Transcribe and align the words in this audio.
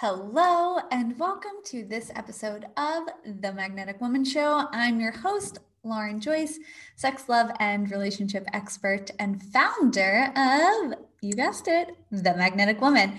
Hello, 0.00 0.76
and 0.90 1.18
welcome 1.18 1.62
to 1.64 1.82
this 1.82 2.12
episode 2.14 2.66
of 2.76 3.04
The 3.40 3.50
Magnetic 3.50 3.98
Woman 3.98 4.26
Show. 4.26 4.68
I'm 4.70 5.00
your 5.00 5.10
host, 5.10 5.58
Lauren 5.84 6.20
Joyce, 6.20 6.58
sex, 6.96 7.30
love, 7.30 7.50
and 7.60 7.90
relationship 7.90 8.46
expert 8.52 9.10
and 9.18 9.42
founder 9.42 10.30
of, 10.36 10.96
you 11.22 11.32
guessed 11.32 11.66
it, 11.66 11.96
The 12.10 12.34
Magnetic 12.34 12.78
Woman. 12.82 13.14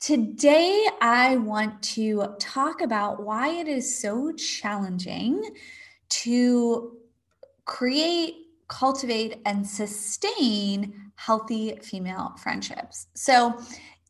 Today, 0.00 0.86
I 1.02 1.36
want 1.36 1.82
to 1.82 2.34
talk 2.40 2.80
about 2.80 3.22
why 3.22 3.50
it 3.50 3.68
is 3.68 4.00
so 4.00 4.32
challenging 4.32 5.42
to 6.08 6.96
create, 7.66 8.36
cultivate, 8.68 9.42
and 9.44 9.66
sustain 9.66 11.12
healthy 11.16 11.78
female 11.82 12.32
friendships. 12.38 13.06
So, 13.12 13.60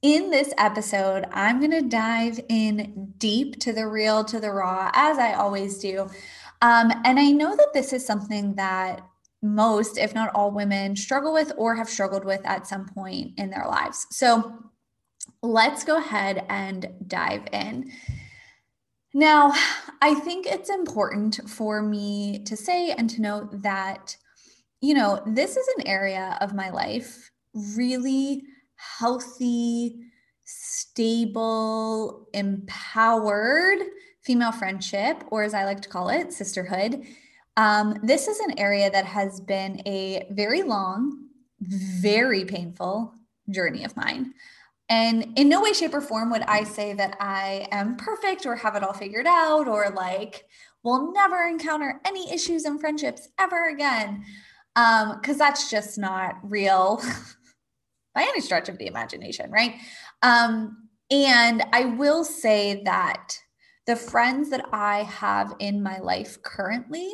in 0.02 0.30
this 0.30 0.52
episode, 0.58 1.26
I'm 1.32 1.58
going 1.58 1.70
to 1.70 1.82
dive 1.82 2.40
in 2.48 3.12
deep 3.18 3.60
to 3.60 3.72
the 3.72 3.86
real, 3.86 4.24
to 4.24 4.38
the 4.38 4.50
raw, 4.50 4.90
as 4.94 5.18
I 5.18 5.34
always 5.34 5.78
do. 5.78 6.08
Um, 6.62 6.92
and 7.04 7.18
I 7.18 7.30
know 7.30 7.56
that 7.56 7.72
this 7.72 7.92
is 7.92 8.06
something 8.06 8.54
that 8.54 9.00
most, 9.42 9.98
if 9.98 10.14
not 10.14 10.34
all 10.34 10.50
women, 10.50 10.96
struggle 10.96 11.32
with 11.32 11.52
or 11.56 11.74
have 11.74 11.88
struggled 11.88 12.24
with 12.24 12.40
at 12.44 12.66
some 12.66 12.86
point 12.86 13.32
in 13.36 13.50
their 13.50 13.66
lives. 13.66 14.06
So 14.10 14.58
let's 15.42 15.84
go 15.84 15.98
ahead 15.98 16.44
and 16.48 16.88
dive 17.06 17.42
in. 17.52 17.90
Now, 19.14 19.52
I 20.02 20.14
think 20.14 20.46
it's 20.46 20.68
important 20.68 21.40
for 21.48 21.80
me 21.80 22.42
to 22.44 22.56
say 22.56 22.90
and 22.90 23.08
to 23.10 23.22
note 23.22 23.62
that, 23.62 24.16
you 24.80 24.94
know, 24.94 25.22
this 25.26 25.56
is 25.56 25.66
an 25.78 25.86
area 25.86 26.36
of 26.40 26.54
my 26.54 26.70
life 26.70 27.30
really 27.54 28.42
healthy, 28.76 29.96
stable, 30.44 32.28
empowered 32.32 33.78
female 34.22 34.52
friendship, 34.52 35.24
or 35.30 35.42
as 35.42 35.54
I 35.54 35.64
like 35.64 35.82
to 35.82 35.88
call 35.88 36.08
it, 36.08 36.32
sisterhood. 36.32 37.02
Um, 37.56 37.98
this 38.02 38.28
is 38.28 38.38
an 38.40 38.58
area 38.58 38.90
that 38.90 39.06
has 39.06 39.40
been 39.40 39.80
a 39.86 40.26
very 40.30 40.62
long, 40.62 41.28
very 41.60 42.44
painful 42.44 43.14
journey 43.50 43.84
of 43.84 43.96
mine. 43.96 44.34
And 44.88 45.36
in 45.36 45.48
no 45.48 45.62
way, 45.62 45.72
shape, 45.72 45.94
or 45.94 46.00
form 46.00 46.30
would 46.30 46.42
I 46.42 46.64
say 46.64 46.92
that 46.92 47.16
I 47.20 47.66
am 47.72 47.96
perfect 47.96 48.46
or 48.46 48.54
have 48.56 48.76
it 48.76 48.82
all 48.82 48.92
figured 48.92 49.26
out 49.26 49.66
or 49.66 49.90
like 49.90 50.44
will 50.82 51.12
never 51.12 51.48
encounter 51.48 52.00
any 52.04 52.32
issues 52.32 52.64
in 52.64 52.78
friendships 52.78 53.28
ever 53.38 53.68
again. 53.68 54.24
Um, 54.76 55.18
because 55.20 55.38
that's 55.38 55.70
just 55.70 55.98
not 55.98 56.36
real 56.42 57.02
by 58.16 58.22
any 58.22 58.40
stretch 58.40 58.70
of 58.70 58.78
the 58.78 58.86
imagination, 58.86 59.50
right? 59.50 59.74
Um, 60.22 60.88
and 61.10 61.62
I 61.72 61.84
will 61.84 62.24
say 62.24 62.82
that 62.84 63.38
the 63.86 63.94
friends 63.94 64.48
that 64.50 64.64
I 64.72 65.02
have 65.02 65.54
in 65.60 65.82
my 65.82 65.98
life 65.98 66.42
currently, 66.42 67.12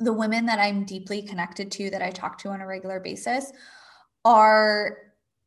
the 0.00 0.12
women 0.12 0.46
that 0.46 0.58
I'm 0.58 0.84
deeply 0.84 1.22
connected 1.22 1.70
to, 1.72 1.90
that 1.90 2.02
I 2.02 2.10
talk 2.10 2.38
to 2.38 2.48
on 2.48 2.60
a 2.60 2.66
regular 2.66 2.98
basis, 2.98 3.52
are 4.24 4.98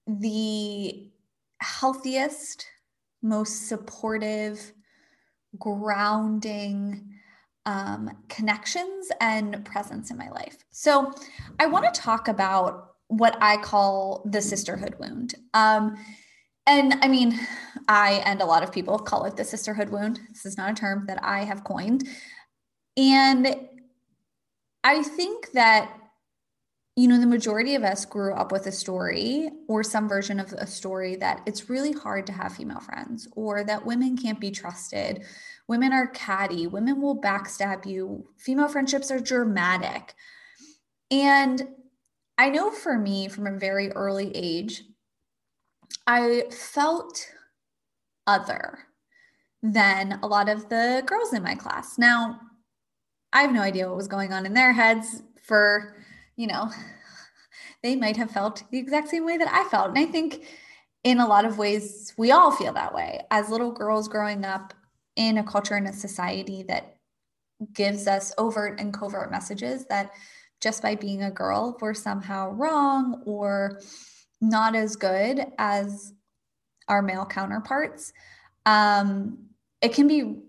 the 0.07 1.11
healthiest, 1.59 2.65
most 3.21 3.67
supportive, 3.67 4.73
grounding 5.59 7.03
um, 7.65 8.09
connections 8.29 9.11
and 9.19 9.65
presence 9.65 10.09
in 10.09 10.17
my 10.17 10.29
life. 10.29 10.63
So 10.71 11.11
I 11.59 11.65
want 11.65 11.93
to 11.93 12.01
talk 12.01 12.29
about 12.29 12.93
what 13.07 13.37
I 13.41 13.57
call 13.57 14.23
the 14.25 14.41
sisterhood 14.41 14.95
wound. 14.99 15.35
Um, 15.53 15.97
and 16.65 16.95
I 17.01 17.07
mean, 17.07 17.39
I 17.87 18.21
and 18.25 18.41
a 18.41 18.45
lot 18.45 18.63
of 18.63 18.71
people 18.73 18.99
call 18.99 19.23
it 19.23 19.37
the 19.37 19.45
sisterhood 19.45 19.89
wound. 19.89 20.19
This 20.29 20.45
is 20.45 20.57
not 20.57 20.71
a 20.71 20.75
term 20.75 21.05
that 21.07 21.23
I 21.23 21.45
have 21.45 21.63
coined. 21.63 22.07
And 22.97 23.55
I 24.83 25.03
think 25.03 25.51
that, 25.51 25.91
you 26.95 27.07
know, 27.07 27.19
the 27.19 27.27
majority 27.27 27.75
of 27.75 27.83
us 27.83 28.05
grew 28.05 28.33
up 28.33 28.51
with 28.51 28.67
a 28.67 28.71
story 28.71 29.49
or 29.69 29.83
some 29.83 30.09
version 30.09 30.39
of 30.39 30.51
a 30.53 30.67
story 30.67 31.15
that 31.17 31.41
it's 31.45 31.69
really 31.69 31.93
hard 31.93 32.25
to 32.27 32.33
have 32.33 32.55
female 32.55 32.79
friends 32.79 33.27
or 33.33 33.63
that 33.63 33.85
women 33.85 34.17
can't 34.17 34.39
be 34.39 34.51
trusted. 34.51 35.23
Women 35.67 35.93
are 35.93 36.07
catty. 36.07 36.67
Women 36.67 37.01
will 37.01 37.21
backstab 37.21 37.85
you. 37.85 38.27
Female 38.37 38.67
friendships 38.67 39.11
are 39.11 39.19
dramatic. 39.19 40.15
And 41.11 41.67
I 42.37 42.49
know 42.49 42.69
for 42.69 42.97
me 42.97 43.27
from 43.27 43.47
a 43.47 43.57
very 43.57 43.91
early 43.91 44.35
age, 44.35 44.83
I 46.05 46.43
felt 46.51 47.27
other 48.27 48.79
than 49.63 50.19
a 50.21 50.27
lot 50.27 50.49
of 50.49 50.69
the 50.69 51.03
girls 51.05 51.33
in 51.33 51.43
my 51.43 51.55
class. 51.55 51.97
Now, 51.97 52.39
I 53.33 53.41
have 53.41 53.53
no 53.53 53.61
idea 53.61 53.87
what 53.87 53.97
was 53.97 54.07
going 54.07 54.33
on 54.33 54.45
in 54.45 54.53
their 54.53 54.71
heads 54.71 55.23
for, 55.43 55.95
you 56.35 56.47
know, 56.47 56.69
they 57.83 57.95
might 57.95 58.17
have 58.17 58.31
felt 58.31 58.63
the 58.71 58.77
exact 58.77 59.09
same 59.09 59.25
way 59.25 59.37
that 59.37 59.51
I 59.51 59.67
felt. 59.69 59.89
And 59.89 59.99
I 59.99 60.05
think 60.05 60.45
in 61.03 61.19
a 61.19 61.27
lot 61.27 61.45
of 61.45 61.57
ways, 61.57 62.13
we 62.17 62.31
all 62.31 62.51
feel 62.51 62.73
that 62.73 62.93
way 62.93 63.21
as 63.31 63.49
little 63.49 63.71
girls 63.71 64.07
growing 64.07 64.45
up 64.45 64.73
in 65.15 65.37
a 65.39 65.43
culture 65.43 65.75
and 65.75 65.87
a 65.87 65.93
society 65.93 66.63
that 66.63 66.97
gives 67.73 68.07
us 68.07 68.33
overt 68.37 68.79
and 68.79 68.93
covert 68.93 69.31
messages 69.31 69.85
that 69.85 70.11
just 70.61 70.81
by 70.81 70.95
being 70.95 71.23
a 71.23 71.31
girl 71.31 71.77
we're 71.81 71.93
somehow 71.93 72.51
wrong 72.51 73.21
or 73.25 73.79
not 74.41 74.75
as 74.75 74.95
good 74.95 75.45
as 75.57 76.13
our 76.87 77.01
male 77.01 77.25
counterparts. 77.25 78.13
Um, 78.65 79.49
it 79.81 79.93
can 79.93 80.07
be 80.07 80.41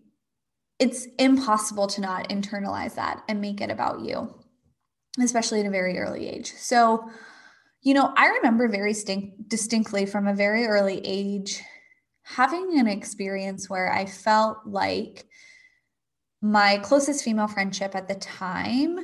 it's 0.79 1.09
impossible 1.19 1.89
to 1.89 2.01
not 2.01 2.29
internalize 2.29 2.95
that 2.95 3.25
and 3.29 3.41
make 3.41 3.61
it 3.61 3.71
about 3.71 4.01
you 4.01 4.35
especially 5.21 5.59
at 5.59 5.67
a 5.67 5.71
very 5.71 5.99
early 5.99 6.29
age. 6.29 6.53
So 6.57 7.11
you 7.83 7.95
know 7.95 8.13
i 8.17 8.27
remember 8.29 8.69
very 8.69 8.95
distinctly 9.47 10.07
from 10.07 10.27
a 10.27 10.35
very 10.35 10.67
early 10.67 11.01
age 11.05 11.63
having 12.23 12.79
an 12.79 12.87
experience 12.87 13.71
where 13.71 13.93
i 13.93 14.05
felt 14.05 14.59
like 14.67 15.27
my 16.43 16.79
closest 16.79 17.25
female 17.25 17.49
friendship 17.49 17.95
at 17.95 18.09
the 18.09 18.15
time 18.17 18.99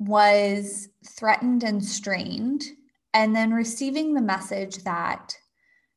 was 0.00 0.88
threatened 1.06 1.62
and 1.62 1.84
strained, 1.84 2.64
and 3.12 3.36
then 3.36 3.52
receiving 3.52 4.14
the 4.14 4.20
message 4.20 4.78
that 4.78 5.34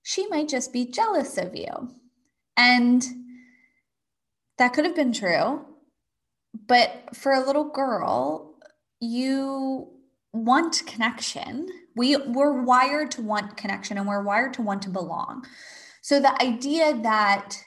she 0.04 0.28
might 0.28 0.50
just 0.50 0.74
be 0.74 0.86
jealous 0.86 1.38
of 1.38 1.56
you. 1.56 1.90
And 2.58 3.04
that 4.58 4.74
could 4.74 4.86
have 4.86 4.96
been 4.96 5.14
true. 5.14 5.66
But 6.68 7.16
for 7.16 7.32
a 7.32 7.46
little 7.46 7.70
girl, 7.70 8.56
you 9.00 9.88
want 10.34 10.84
connection. 10.86 11.70
We, 11.96 12.18
we're 12.18 12.62
wired 12.62 13.12
to 13.12 13.22
want 13.22 13.58
connection 13.58 13.98
and 13.98 14.08
we're 14.08 14.24
wired 14.24 14.54
to 14.56 14.62
want 14.62 14.82
to 14.84 14.90
belong. 14.90 15.46
So 16.02 16.20
the 16.20 16.40
idea 16.44 17.00
that 17.02 17.58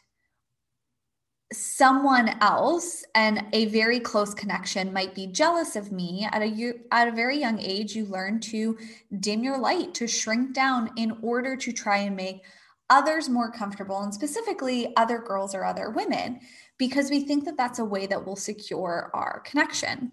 someone 1.52 2.36
else 2.40 3.04
and 3.14 3.44
a 3.52 3.66
very 3.66 4.00
close 4.00 4.34
connection 4.34 4.92
might 4.92 5.14
be 5.14 5.28
jealous 5.28 5.76
of 5.76 5.92
me. 5.92 6.26
At 6.32 6.42
a 6.42 6.74
at 6.90 7.08
a 7.08 7.12
very 7.12 7.38
young 7.38 7.60
age 7.60 7.94
you 7.94 8.06
learn 8.06 8.40
to 8.40 8.76
dim 9.20 9.44
your 9.44 9.58
light 9.58 9.94
to 9.94 10.08
shrink 10.08 10.54
down 10.54 10.90
in 10.96 11.16
order 11.22 11.56
to 11.56 11.72
try 11.72 11.98
and 11.98 12.16
make 12.16 12.42
others 12.90 13.28
more 13.28 13.50
comfortable 13.50 14.00
and 14.00 14.12
specifically 14.14 14.92
other 14.96 15.18
girls 15.18 15.54
or 15.54 15.64
other 15.64 15.90
women 15.90 16.40
because 16.78 17.10
we 17.10 17.20
think 17.20 17.44
that 17.44 17.56
that's 17.56 17.78
a 17.78 17.84
way 17.84 18.06
that 18.06 18.24
will 18.24 18.36
secure 18.36 19.10
our 19.14 19.40
connection. 19.40 20.12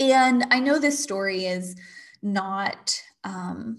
And 0.00 0.44
i 0.50 0.58
know 0.58 0.78
this 0.78 1.02
story 1.02 1.46
is 1.46 1.76
not 2.22 3.00
um, 3.24 3.78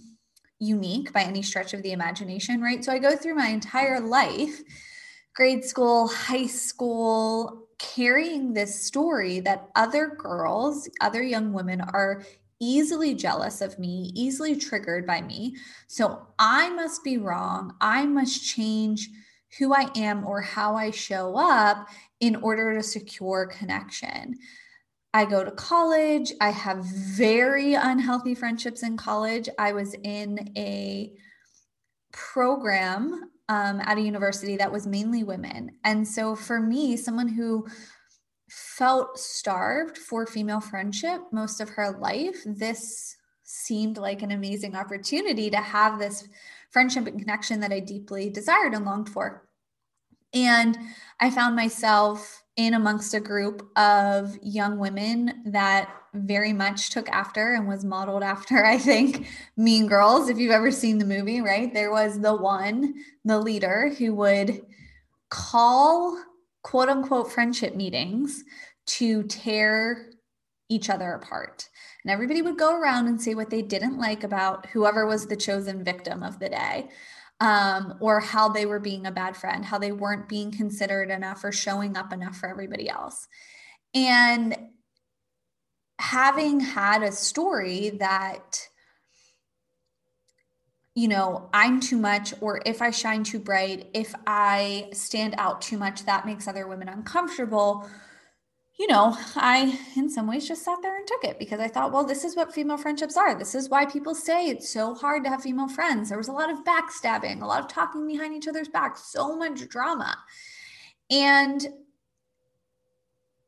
unique 0.59 1.11
by 1.13 1.21
any 1.21 1.41
stretch 1.43 1.73
of 1.73 1.83
the 1.83 1.91
imagination 1.91 2.61
right? 2.61 2.83
So 2.83 2.91
i 2.91 2.97
go 2.97 3.15
through 3.15 3.35
my 3.35 3.47
entire 3.47 3.99
life 3.99 4.61
grade 5.37 5.63
school, 5.63 6.07
high 6.07 6.47
school, 6.47 7.67
carrying 7.77 8.53
this 8.53 8.83
story 8.83 9.39
that 9.39 9.69
other 9.75 10.07
girls, 10.17 10.89
other 10.99 11.21
young 11.21 11.53
women 11.53 11.79
are 11.79 12.23
easily 12.59 13.13
jealous 13.13 13.61
of 13.61 13.77
me, 13.77 14.11
easily 14.15 14.55
triggered 14.55 15.05
by 15.05 15.21
me. 15.21 15.55
So 15.85 16.25
I 16.39 16.69
must 16.69 17.03
be 17.03 17.19
wrong. 17.19 17.75
I 17.79 18.07
must 18.07 18.47
change 18.47 19.09
who 19.59 19.75
I 19.75 19.91
am 19.95 20.25
or 20.25 20.41
how 20.41 20.75
I 20.75 20.89
show 20.89 21.37
up 21.37 21.87
in 22.19 22.37
order 22.37 22.73
to 22.73 22.81
secure 22.81 23.45
connection. 23.45 24.33
I 25.13 25.25
go 25.25 25.43
to 25.43 25.51
college. 25.51 26.33
I 26.41 26.49
have 26.49 26.83
very 26.83 27.75
unhealthy 27.75 28.33
friendships 28.33 28.81
in 28.81 28.97
college. 28.97 29.49
I 29.59 29.73
was 29.73 29.93
in 30.03 30.51
a 30.57 31.13
program 32.11 33.29
um, 33.49 33.81
at 33.81 33.97
a 33.97 34.01
university 34.01 34.57
that 34.57 34.71
was 34.71 34.87
mainly 34.87 35.23
women. 35.23 35.71
And 35.83 36.07
so 36.07 36.35
for 36.35 36.59
me, 36.59 36.97
someone 36.97 37.27
who 37.27 37.67
felt 38.49 39.19
starved 39.19 39.97
for 39.97 40.25
female 40.25 40.61
friendship 40.61 41.21
most 41.31 41.59
of 41.61 41.69
her 41.69 41.97
life, 41.99 42.37
this 42.45 43.15
seemed 43.43 43.97
like 43.97 44.21
an 44.21 44.31
amazing 44.31 44.75
opportunity 44.75 45.49
to 45.49 45.57
have 45.57 45.99
this 45.99 46.27
friendship 46.71 47.07
and 47.07 47.19
connection 47.19 47.61
that 47.61 47.71
I 47.71 47.79
deeply 47.79 48.29
desired 48.29 48.73
and 48.73 48.85
longed 48.85 49.09
for. 49.09 49.47
And 50.33 50.77
I 51.19 51.29
found 51.29 51.55
myself 51.55 52.43
in 52.57 52.73
amongst 52.73 53.13
a 53.13 53.19
group 53.19 53.69
of 53.77 54.37
young 54.41 54.79
women 54.79 55.43
that 55.45 55.89
very 56.13 56.51
much 56.51 56.89
took 56.89 57.07
after 57.09 57.53
and 57.53 57.67
was 57.67 57.85
modeled 57.85 58.23
after, 58.23 58.65
I 58.65 58.77
think, 58.77 59.27
Mean 59.55 59.87
Girls. 59.87 60.27
If 60.27 60.37
you've 60.37 60.51
ever 60.51 60.71
seen 60.71 60.97
the 60.97 61.05
movie, 61.05 61.41
right? 61.41 61.73
There 61.73 61.91
was 61.91 62.19
the 62.19 62.35
one, 62.35 62.95
the 63.23 63.39
leader, 63.39 63.93
who 63.97 64.13
would 64.15 64.61
call 65.29 66.21
quote 66.63 66.89
unquote 66.89 67.31
friendship 67.31 67.75
meetings 67.75 68.43
to 68.87 69.23
tear 69.23 70.11
each 70.69 70.89
other 70.89 71.13
apart. 71.13 71.69
And 72.03 72.11
everybody 72.11 72.41
would 72.41 72.57
go 72.57 72.75
around 72.75 73.07
and 73.07 73.21
say 73.21 73.35
what 73.35 73.49
they 73.49 73.61
didn't 73.61 73.97
like 73.97 74.23
about 74.23 74.65
whoever 74.67 75.05
was 75.05 75.27
the 75.27 75.35
chosen 75.35 75.83
victim 75.83 76.23
of 76.23 76.39
the 76.39 76.49
day 76.49 76.89
um, 77.39 77.95
or 77.99 78.19
how 78.19 78.49
they 78.49 78.65
were 78.65 78.79
being 78.79 79.05
a 79.05 79.11
bad 79.11 79.37
friend, 79.37 79.63
how 79.63 79.77
they 79.77 79.91
weren't 79.91 80.27
being 80.27 80.51
considered 80.51 81.11
enough 81.11 81.43
or 81.43 81.51
showing 81.51 81.95
up 81.95 82.11
enough 82.11 82.37
for 82.37 82.49
everybody 82.49 82.89
else. 82.89 83.27
And 83.93 84.57
having 85.99 86.59
had 86.59 87.03
a 87.03 87.11
story 87.11 87.91
that, 87.99 88.67
you 90.95 91.07
know, 91.07 91.49
I'm 91.53 91.79
too 91.79 91.97
much, 91.97 92.33
or 92.41 92.61
if 92.65 92.81
I 92.81 92.89
shine 92.89 93.23
too 93.23 93.39
bright, 93.39 93.89
if 93.93 94.15
I 94.25 94.89
stand 94.93 95.35
out 95.37 95.61
too 95.61 95.77
much, 95.77 96.05
that 96.05 96.25
makes 96.25 96.47
other 96.47 96.67
women 96.67 96.89
uncomfortable 96.89 97.87
you 98.79 98.85
know, 98.87 99.17
I 99.35 99.79
in 99.95 100.09
some 100.09 100.27
ways 100.27 100.47
just 100.47 100.63
sat 100.63 100.77
there 100.81 100.95
and 100.95 101.07
took 101.07 101.23
it 101.23 101.39
because 101.39 101.59
I 101.59 101.67
thought, 101.67 101.91
well, 101.91 102.03
this 102.03 102.23
is 102.23 102.35
what 102.35 102.53
female 102.53 102.77
friendships 102.77 103.17
are. 103.17 103.37
This 103.37 103.55
is 103.55 103.69
why 103.69 103.85
people 103.85 104.13
say 104.13 104.47
it's 104.47 104.69
so 104.69 104.93
hard 104.93 105.23
to 105.23 105.29
have 105.29 105.41
female 105.41 105.67
friends. 105.67 106.09
There 106.09 106.17
was 106.17 106.27
a 106.27 106.33
lot 106.33 106.51
of 106.51 106.63
backstabbing, 106.63 107.41
a 107.41 107.45
lot 107.45 107.61
of 107.61 107.67
talking 107.67 108.05
behind 108.05 108.35
each 108.35 108.47
other's 108.47 108.67
backs, 108.67 109.11
so 109.11 109.35
much 109.35 109.67
drama. 109.67 110.15
And, 111.09 111.65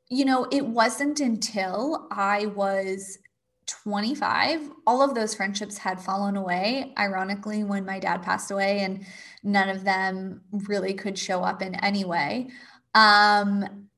you 0.10 0.26
know, 0.26 0.48
it 0.52 0.66
wasn't 0.66 1.20
until 1.20 2.08
I 2.10 2.48
was 2.48 3.20
25, 3.68 4.72
all 4.88 5.04
of 5.04 5.14
those 5.14 5.36
friendships 5.36 5.78
had 5.78 6.02
fallen 6.02 6.38
away. 6.38 6.92
Ironically, 6.98 7.64
when 7.64 7.86
my 7.86 8.00
dad 8.00 8.24
passed 8.24 8.50
away, 8.50 8.80
and 8.80 9.06
none 9.44 9.70
of 9.70 9.84
them 9.84 10.42
really 10.52 10.96
could 10.96 11.20
show 11.20 11.44
up 11.44 11.62
in 11.62 11.76
any 11.76 12.04
way. 12.04 12.50
Um, 12.96 13.88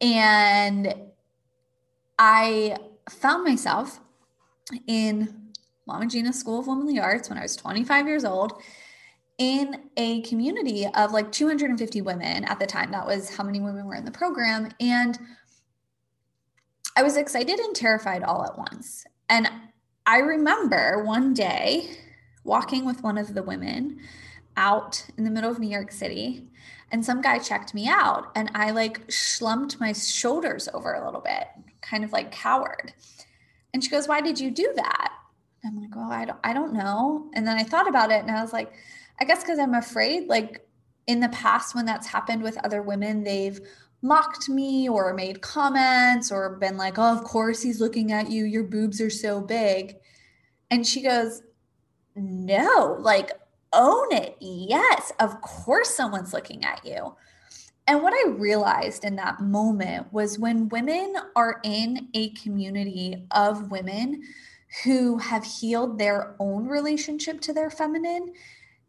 and 0.00 0.94
I 2.18 2.76
found 3.08 3.44
myself 3.44 4.00
in 4.86 5.52
Mama 5.86 6.06
Gena 6.06 6.32
School 6.32 6.60
of 6.60 6.66
Womanly 6.66 6.98
Arts 6.98 7.28
when 7.28 7.38
I 7.38 7.42
was 7.42 7.56
25 7.56 8.06
years 8.06 8.24
old 8.24 8.60
in 9.38 9.90
a 9.96 10.22
community 10.22 10.86
of 10.94 11.12
like 11.12 11.30
250 11.30 12.00
women 12.02 12.44
at 12.44 12.58
the 12.58 12.66
time. 12.66 12.90
That 12.90 13.06
was 13.06 13.36
how 13.36 13.44
many 13.44 13.60
women 13.60 13.86
were 13.86 13.94
in 13.94 14.04
the 14.04 14.10
program. 14.10 14.70
And 14.80 15.18
I 16.96 17.02
was 17.02 17.16
excited 17.16 17.58
and 17.58 17.76
terrified 17.76 18.22
all 18.22 18.44
at 18.44 18.58
once. 18.58 19.04
And 19.28 19.50
I 20.06 20.18
remember 20.18 21.04
one 21.04 21.34
day 21.34 21.98
walking 22.44 22.84
with 22.84 23.02
one 23.02 23.18
of 23.18 23.34
the 23.34 23.42
women 23.42 23.98
out 24.56 25.04
in 25.18 25.24
the 25.24 25.30
middle 25.30 25.50
of 25.50 25.58
New 25.58 25.68
York 25.68 25.92
City 25.92 26.48
and 26.92 27.04
some 27.04 27.20
guy 27.20 27.38
checked 27.38 27.74
me 27.74 27.88
out 27.88 28.30
and 28.34 28.50
I 28.54 28.70
like 28.70 29.10
slumped 29.10 29.80
my 29.80 29.92
shoulders 29.92 30.68
over 30.72 30.94
a 30.94 31.04
little 31.04 31.20
bit, 31.20 31.48
kind 31.82 32.04
of 32.04 32.12
like 32.12 32.30
cowered. 32.30 32.92
And 33.74 33.82
she 33.82 33.90
goes, 33.90 34.08
Why 34.08 34.20
did 34.20 34.38
you 34.38 34.50
do 34.50 34.72
that? 34.76 35.12
I'm 35.64 35.80
like, 35.80 35.94
Well, 35.94 36.10
I 36.10 36.24
don't, 36.24 36.38
I 36.44 36.52
don't 36.52 36.72
know. 36.72 37.28
And 37.34 37.46
then 37.46 37.56
I 37.56 37.64
thought 37.64 37.88
about 37.88 38.10
it 38.10 38.22
and 38.22 38.30
I 38.30 38.40
was 38.40 38.52
like, 38.52 38.72
I 39.20 39.24
guess 39.24 39.42
because 39.42 39.58
I'm 39.58 39.74
afraid, 39.74 40.28
like 40.28 40.66
in 41.06 41.20
the 41.20 41.28
past, 41.30 41.74
when 41.74 41.86
that's 41.86 42.06
happened 42.06 42.42
with 42.42 42.62
other 42.64 42.82
women, 42.82 43.24
they've 43.24 43.60
mocked 44.02 44.48
me 44.48 44.88
or 44.88 45.12
made 45.14 45.40
comments 45.40 46.30
or 46.30 46.56
been 46.56 46.76
like, 46.76 46.98
Oh, 46.98 47.12
of 47.16 47.24
course 47.24 47.62
he's 47.62 47.80
looking 47.80 48.12
at 48.12 48.30
you. 48.30 48.44
Your 48.44 48.64
boobs 48.64 49.00
are 49.00 49.10
so 49.10 49.40
big. 49.40 49.96
And 50.70 50.86
she 50.86 51.02
goes, 51.02 51.42
No, 52.14 52.96
like 53.00 53.32
own 53.76 54.12
it. 54.12 54.36
Yes, 54.40 55.12
of 55.20 55.40
course, 55.40 55.94
someone's 55.94 56.32
looking 56.32 56.64
at 56.64 56.84
you. 56.84 57.14
And 57.86 58.02
what 58.02 58.12
I 58.12 58.30
realized 58.30 59.04
in 59.04 59.14
that 59.16 59.40
moment 59.40 60.12
was 60.12 60.38
when 60.38 60.68
women 60.70 61.14
are 61.36 61.60
in 61.62 62.08
a 62.14 62.30
community 62.30 63.26
of 63.30 63.70
women 63.70 64.22
who 64.82 65.18
have 65.18 65.44
healed 65.44 65.98
their 65.98 66.34
own 66.40 66.66
relationship 66.66 67.40
to 67.42 67.52
their 67.52 67.70
feminine, 67.70 68.32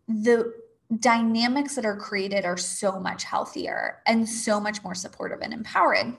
the 0.07 0.51
dynamics 0.99 1.75
that 1.75 1.85
are 1.85 1.97
created 1.97 2.45
are 2.45 2.57
so 2.57 2.99
much 2.99 3.23
healthier 3.23 3.99
and 4.07 4.27
so 4.27 4.59
much 4.59 4.83
more 4.83 4.95
supportive 4.95 5.41
and 5.41 5.53
empowering. 5.53 6.17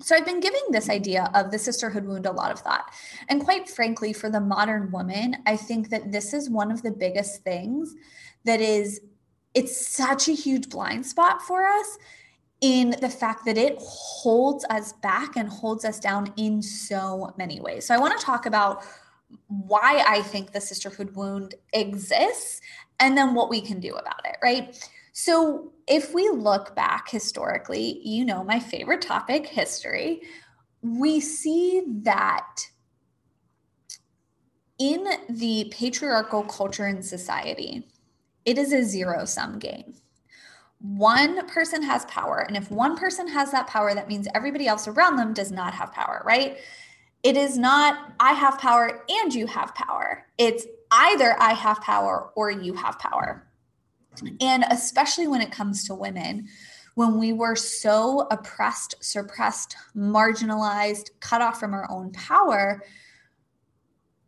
So 0.00 0.14
I've 0.14 0.24
been 0.24 0.40
giving 0.40 0.62
this 0.70 0.88
idea 0.88 1.28
of 1.34 1.50
the 1.50 1.58
sisterhood 1.58 2.04
wound 2.04 2.26
a 2.26 2.32
lot 2.32 2.52
of 2.52 2.60
thought. 2.60 2.90
And 3.28 3.42
quite 3.42 3.68
frankly, 3.68 4.12
for 4.12 4.30
the 4.30 4.40
modern 4.40 4.90
woman, 4.92 5.36
I 5.46 5.56
think 5.56 5.90
that 5.90 6.12
this 6.12 6.32
is 6.32 6.48
one 6.48 6.70
of 6.70 6.82
the 6.82 6.92
biggest 6.92 7.42
things 7.42 7.94
that 8.44 8.60
is 8.60 9.00
it's 9.54 9.86
such 9.88 10.28
a 10.28 10.32
huge 10.32 10.68
blind 10.68 11.04
spot 11.04 11.42
for 11.42 11.66
us 11.66 11.98
in 12.60 12.94
the 13.00 13.08
fact 13.08 13.44
that 13.46 13.56
it 13.56 13.76
holds 13.80 14.64
us 14.70 14.92
back 14.94 15.36
and 15.36 15.48
holds 15.48 15.84
us 15.84 15.98
down 15.98 16.32
in 16.36 16.62
so 16.62 17.34
many 17.38 17.60
ways. 17.60 17.86
So 17.86 17.94
I 17.94 17.98
want 17.98 18.18
to 18.18 18.24
talk 18.24 18.46
about 18.46 18.84
why 19.46 20.04
I 20.06 20.22
think 20.22 20.52
the 20.52 20.60
sisterhood 20.60 21.14
wound 21.14 21.54
exists 21.72 22.60
and 23.00 23.16
then 23.16 23.34
what 23.34 23.48
we 23.48 23.60
can 23.60 23.80
do 23.80 23.94
about 23.94 24.24
it, 24.24 24.36
right? 24.42 24.88
So, 25.20 25.72
if 25.88 26.14
we 26.14 26.28
look 26.28 26.76
back 26.76 27.10
historically, 27.10 28.00
you 28.06 28.24
know, 28.24 28.44
my 28.44 28.60
favorite 28.60 29.02
topic, 29.02 29.48
history, 29.48 30.22
we 30.80 31.18
see 31.18 31.82
that 32.02 32.60
in 34.78 35.04
the 35.28 35.72
patriarchal 35.72 36.44
culture 36.44 36.86
and 36.86 37.04
society, 37.04 37.88
it 38.44 38.58
is 38.58 38.72
a 38.72 38.84
zero 38.84 39.24
sum 39.24 39.58
game. 39.58 39.94
One 40.78 41.48
person 41.48 41.82
has 41.82 42.04
power. 42.04 42.44
And 42.46 42.56
if 42.56 42.70
one 42.70 42.96
person 42.96 43.26
has 43.26 43.50
that 43.50 43.66
power, 43.66 43.94
that 43.94 44.06
means 44.06 44.28
everybody 44.36 44.68
else 44.68 44.86
around 44.86 45.16
them 45.16 45.34
does 45.34 45.50
not 45.50 45.74
have 45.74 45.92
power, 45.92 46.22
right? 46.24 46.58
It 47.24 47.36
is 47.36 47.58
not, 47.58 48.12
I 48.20 48.34
have 48.34 48.60
power 48.60 49.02
and 49.08 49.34
you 49.34 49.48
have 49.48 49.74
power. 49.74 50.26
It's 50.38 50.64
either 50.92 51.34
I 51.40 51.54
have 51.54 51.80
power 51.80 52.30
or 52.36 52.52
you 52.52 52.74
have 52.74 53.00
power. 53.00 53.47
And 54.40 54.64
especially 54.70 55.26
when 55.26 55.40
it 55.40 55.52
comes 55.52 55.84
to 55.84 55.94
women, 55.94 56.48
when 56.94 57.18
we 57.18 57.32
were 57.32 57.54
so 57.54 58.26
oppressed, 58.30 58.96
suppressed, 59.00 59.76
marginalized, 59.96 61.10
cut 61.20 61.40
off 61.40 61.60
from 61.60 61.72
our 61.72 61.88
own 61.90 62.10
power, 62.12 62.82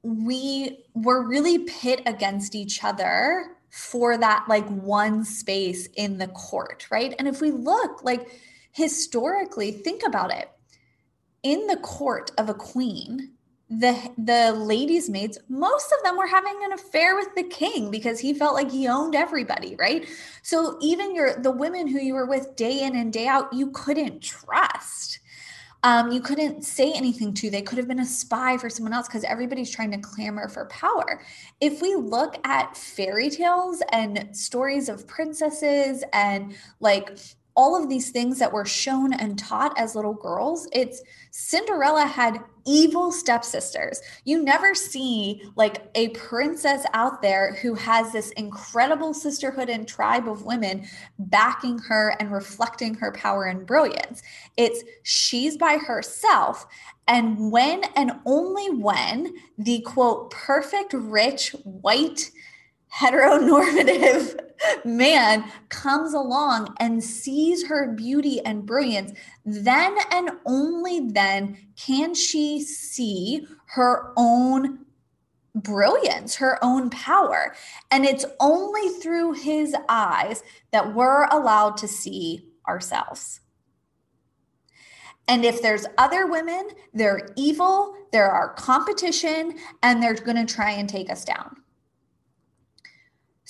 we 0.02 0.84
were 0.94 1.26
really 1.26 1.64
pit 1.64 2.00
against 2.06 2.54
each 2.54 2.84
other 2.84 3.56
for 3.70 4.16
that 4.16 4.44
like 4.48 4.66
one 4.68 5.24
space 5.24 5.88
in 5.96 6.18
the 6.18 6.28
court, 6.28 6.86
right? 6.90 7.14
And 7.18 7.28
if 7.28 7.40
we 7.40 7.50
look 7.50 8.02
like 8.04 8.40
historically, 8.72 9.72
think 9.72 10.02
about 10.06 10.32
it. 10.32 10.50
In 11.42 11.66
the 11.66 11.76
court 11.76 12.30
of 12.38 12.48
a 12.48 12.54
queen, 12.54 13.32
the 13.70 13.96
the 14.18 14.52
ladies 14.52 15.08
maids 15.08 15.38
most 15.48 15.92
of 15.92 16.02
them 16.02 16.16
were 16.16 16.26
having 16.26 16.58
an 16.64 16.72
affair 16.72 17.14
with 17.14 17.32
the 17.36 17.44
king 17.44 17.88
because 17.88 18.18
he 18.18 18.34
felt 18.34 18.54
like 18.54 18.68
he 18.68 18.88
owned 18.88 19.14
everybody 19.14 19.76
right? 19.76 20.08
So 20.42 20.76
even 20.80 21.14
your 21.14 21.36
the 21.40 21.52
women 21.52 21.86
who 21.86 22.00
you 22.00 22.14
were 22.14 22.26
with 22.26 22.56
day 22.56 22.82
in 22.82 22.96
and 22.96 23.12
day 23.12 23.28
out 23.28 23.52
you 23.52 23.70
couldn't 23.70 24.22
trust. 24.22 25.20
Um, 25.82 26.12
you 26.12 26.20
couldn't 26.20 26.62
say 26.62 26.92
anything 26.92 27.32
to. 27.34 27.48
They 27.48 27.62
could 27.62 27.78
have 27.78 27.88
been 27.88 28.00
a 28.00 28.04
spy 28.06 28.58
for 28.58 28.68
someone 28.68 28.92
else 28.92 29.08
because 29.08 29.24
everybody's 29.24 29.70
trying 29.70 29.92
to 29.92 29.98
clamor 29.98 30.46
for 30.48 30.66
power. 30.66 31.22
If 31.62 31.80
we 31.80 31.94
look 31.94 32.36
at 32.44 32.76
fairy 32.76 33.30
tales 33.30 33.82
and 33.90 34.28
stories 34.36 34.90
of 34.90 35.06
princesses 35.06 36.04
and 36.12 36.54
like 36.80 37.18
all 37.54 37.80
of 37.80 37.88
these 37.88 38.10
things 38.10 38.38
that 38.38 38.52
were 38.52 38.64
shown 38.64 39.12
and 39.12 39.38
taught 39.38 39.78
as 39.78 39.94
little 39.94 40.14
girls 40.14 40.68
it's 40.72 41.02
cinderella 41.30 42.06
had 42.06 42.40
evil 42.66 43.10
stepsisters. 43.10 44.00
You 44.24 44.42
never 44.42 44.74
see 44.74 45.42
like 45.56 45.90
a 45.94 46.08
princess 46.10 46.84
out 46.92 47.22
there 47.22 47.54
who 47.54 47.74
has 47.74 48.12
this 48.12 48.30
incredible 48.32 49.14
sisterhood 49.14 49.68
and 49.68 49.88
tribe 49.88 50.28
of 50.28 50.44
women 50.44 50.86
backing 51.18 51.78
her 51.78 52.14
and 52.20 52.30
reflecting 52.30 52.94
her 52.94 53.12
power 53.12 53.44
and 53.44 53.66
brilliance. 53.66 54.22
It's 54.56 54.82
she's 55.02 55.56
by 55.56 55.78
herself 55.78 56.66
and 57.08 57.50
when 57.50 57.82
and 57.96 58.12
only 58.24 58.70
when 58.70 59.34
the 59.58 59.80
quote 59.80 60.30
perfect 60.30 60.92
rich 60.92 61.50
white 61.64 62.30
heteronormative 62.94 64.38
man 64.84 65.50
comes 65.68 66.12
along 66.12 66.74
and 66.78 67.02
sees 67.02 67.66
her 67.66 67.92
beauty 67.92 68.40
and 68.44 68.66
brilliance, 68.66 69.12
then 69.44 69.96
and 70.10 70.30
only 70.46 71.08
then 71.08 71.56
can 71.76 72.14
she 72.14 72.60
see 72.60 73.46
her 73.66 74.12
own 74.16 74.84
brilliance, 75.54 76.36
her 76.36 76.62
own 76.62 76.90
power. 76.90 77.54
And 77.90 78.04
it's 78.04 78.24
only 78.38 78.88
through 79.00 79.32
his 79.32 79.74
eyes 79.88 80.42
that 80.70 80.94
we're 80.94 81.24
allowed 81.26 81.76
to 81.78 81.88
see 81.88 82.46
ourselves. 82.68 83.40
And 85.28 85.44
if 85.44 85.62
there's 85.62 85.86
other 85.96 86.26
women, 86.26 86.70
they're 86.92 87.28
evil, 87.36 87.94
they're 88.12 88.30
our 88.30 88.52
competition, 88.54 89.54
and 89.82 90.02
they're 90.02 90.14
going 90.14 90.44
to 90.44 90.52
try 90.52 90.72
and 90.72 90.88
take 90.88 91.10
us 91.10 91.24
down. 91.24 91.56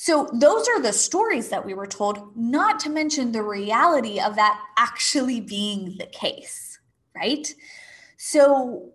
So, 0.03 0.31
those 0.33 0.67
are 0.67 0.81
the 0.81 0.95
stories 0.95 1.51
that 1.51 1.67
we 1.67 1.75
were 1.75 1.87
told, 1.87 2.35
not 2.35 2.81
to 2.81 2.89
mention 2.89 3.33
the 3.33 3.43
reality 3.43 4.19
of 4.19 4.35
that 4.37 4.59
actually 4.79 5.43
being 5.43 5.97
the 5.99 6.07
case, 6.07 6.79
right? 7.15 7.47
So, 8.17 8.93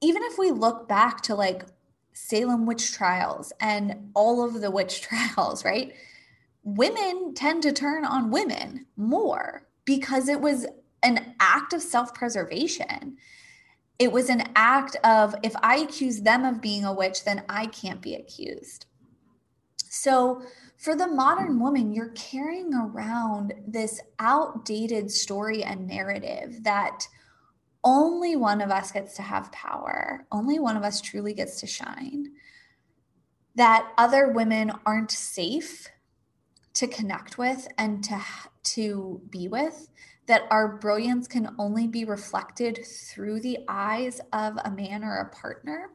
even 0.00 0.22
if 0.22 0.38
we 0.38 0.52
look 0.52 0.88
back 0.88 1.22
to 1.22 1.34
like 1.34 1.64
Salem 2.12 2.66
witch 2.66 2.92
trials 2.92 3.52
and 3.58 4.12
all 4.14 4.44
of 4.44 4.60
the 4.60 4.70
witch 4.70 5.00
trials, 5.08 5.64
right? 5.64 5.92
Women 6.62 7.34
tend 7.34 7.64
to 7.64 7.72
turn 7.72 8.04
on 8.04 8.30
women 8.30 8.86
more 8.96 9.66
because 9.84 10.28
it 10.28 10.40
was 10.40 10.68
an 11.02 11.34
act 11.40 11.72
of 11.72 11.82
self 11.82 12.14
preservation. 12.14 13.16
It 13.98 14.12
was 14.12 14.30
an 14.30 14.50
act 14.54 14.94
of 15.02 15.34
if 15.42 15.56
I 15.64 15.78
accuse 15.78 16.20
them 16.20 16.44
of 16.44 16.60
being 16.60 16.84
a 16.84 16.94
witch, 16.94 17.24
then 17.24 17.42
I 17.48 17.66
can't 17.66 18.00
be 18.00 18.14
accused. 18.14 18.86
So, 19.88 20.42
for 20.76 20.94
the 20.94 21.08
modern 21.08 21.58
woman, 21.58 21.92
you're 21.92 22.10
carrying 22.10 22.72
around 22.72 23.52
this 23.66 24.00
outdated 24.20 25.10
story 25.10 25.64
and 25.64 25.88
narrative 25.88 26.62
that 26.62 27.06
only 27.82 28.36
one 28.36 28.60
of 28.60 28.70
us 28.70 28.92
gets 28.92 29.14
to 29.16 29.22
have 29.22 29.50
power, 29.50 30.26
only 30.30 30.58
one 30.58 30.76
of 30.76 30.84
us 30.84 31.00
truly 31.00 31.32
gets 31.32 31.60
to 31.60 31.66
shine, 31.66 32.32
that 33.54 33.92
other 33.98 34.28
women 34.28 34.70
aren't 34.86 35.10
safe 35.10 35.88
to 36.74 36.86
connect 36.86 37.38
with 37.38 37.66
and 37.76 38.04
to, 38.04 38.20
to 38.62 39.20
be 39.30 39.48
with, 39.48 39.88
that 40.26 40.42
our 40.50 40.76
brilliance 40.76 41.26
can 41.26 41.54
only 41.58 41.88
be 41.88 42.04
reflected 42.04 42.84
through 42.86 43.40
the 43.40 43.58
eyes 43.68 44.20
of 44.32 44.56
a 44.64 44.70
man 44.70 45.02
or 45.02 45.16
a 45.16 45.34
partner. 45.34 45.90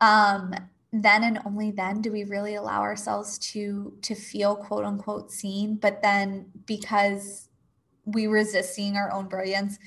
Um, 0.00 0.54
then 0.92 1.22
and 1.22 1.40
only 1.46 1.70
then 1.70 2.00
do 2.00 2.10
we 2.10 2.24
really 2.24 2.56
allow 2.56 2.80
ourselves 2.80 3.38
to 3.38 3.96
to 4.02 4.14
feel 4.14 4.56
quote 4.56 4.84
unquote 4.84 5.30
seen. 5.30 5.76
But 5.76 6.02
then 6.02 6.46
because 6.66 7.48
we 8.04 8.26
resist 8.26 8.74
seeing 8.74 8.96
our 8.96 9.12
own 9.12 9.28
brilliance 9.28 9.78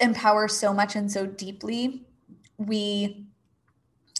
empower 0.00 0.48
so 0.48 0.72
much 0.72 0.96
and 0.96 1.12
so 1.12 1.26
deeply 1.26 2.06
we 2.56 3.26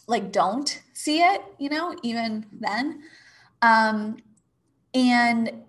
like 0.07 0.33
don't 0.33 0.83
see 0.93 1.21
it 1.21 1.43
you 1.59 1.71
know 1.71 1.97
even 2.03 2.45
then. 2.53 3.03
Um 3.63 4.19
and 4.93 5.63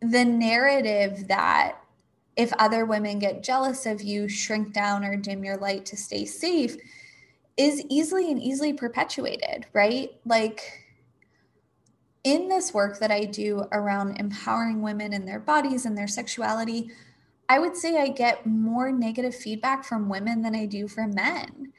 the 0.00 0.24
narrative 0.24 1.26
that 1.28 1.78
if 2.36 2.52
other 2.54 2.86
women 2.86 3.18
get 3.18 3.42
jealous 3.42 3.84
of 3.84 4.00
you 4.00 4.28
shrink 4.28 4.72
down 4.72 5.04
or 5.04 5.16
dim 5.16 5.44
your 5.44 5.56
light 5.56 5.84
to 5.84 5.96
stay 5.96 6.24
safe 6.24 6.76
is 7.58 7.84
easily 7.90 8.30
and 8.30 8.40
easily 8.40 8.72
perpetuated 8.72 9.66
right 9.74 10.12
like 10.24 10.88
in 12.24 12.48
this 12.48 12.74
work 12.74 12.98
that 12.98 13.10
I 13.10 13.24
do 13.24 13.64
around 13.72 14.18
empowering 14.18 14.82
women 14.82 15.12
in 15.12 15.24
their 15.24 15.40
bodies 15.40 15.86
and 15.86 15.96
their 15.96 16.08
sexuality, 16.08 16.90
I 17.48 17.58
would 17.58 17.76
say 17.76 17.96
I 17.96 18.08
get 18.08 18.44
more 18.44 18.92
negative 18.92 19.34
feedback 19.34 19.84
from 19.84 20.08
women 20.08 20.42
than 20.42 20.54
I 20.54 20.66
do 20.66 20.88
from 20.88 21.14
men. 21.14 21.72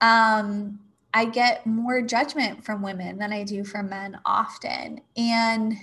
Um, 0.00 0.78
I 1.12 1.24
get 1.24 1.66
more 1.66 2.02
judgment 2.02 2.64
from 2.64 2.82
women 2.82 3.18
than 3.18 3.32
I 3.32 3.42
do 3.42 3.64
from 3.64 3.88
men 3.88 4.18
often. 4.24 5.00
And, 5.16 5.76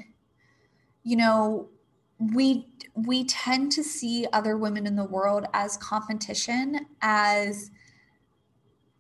you 1.03 1.17
know, 1.17 1.69
we 2.17 2.67
we 2.95 3.25
tend 3.25 3.72
to 3.72 3.83
see 3.83 4.27
other 4.31 4.55
women 4.55 4.86
in 4.86 4.95
the 4.95 5.03
world 5.03 5.48
as 5.53 5.75
competition, 5.77 6.86
as 7.01 7.72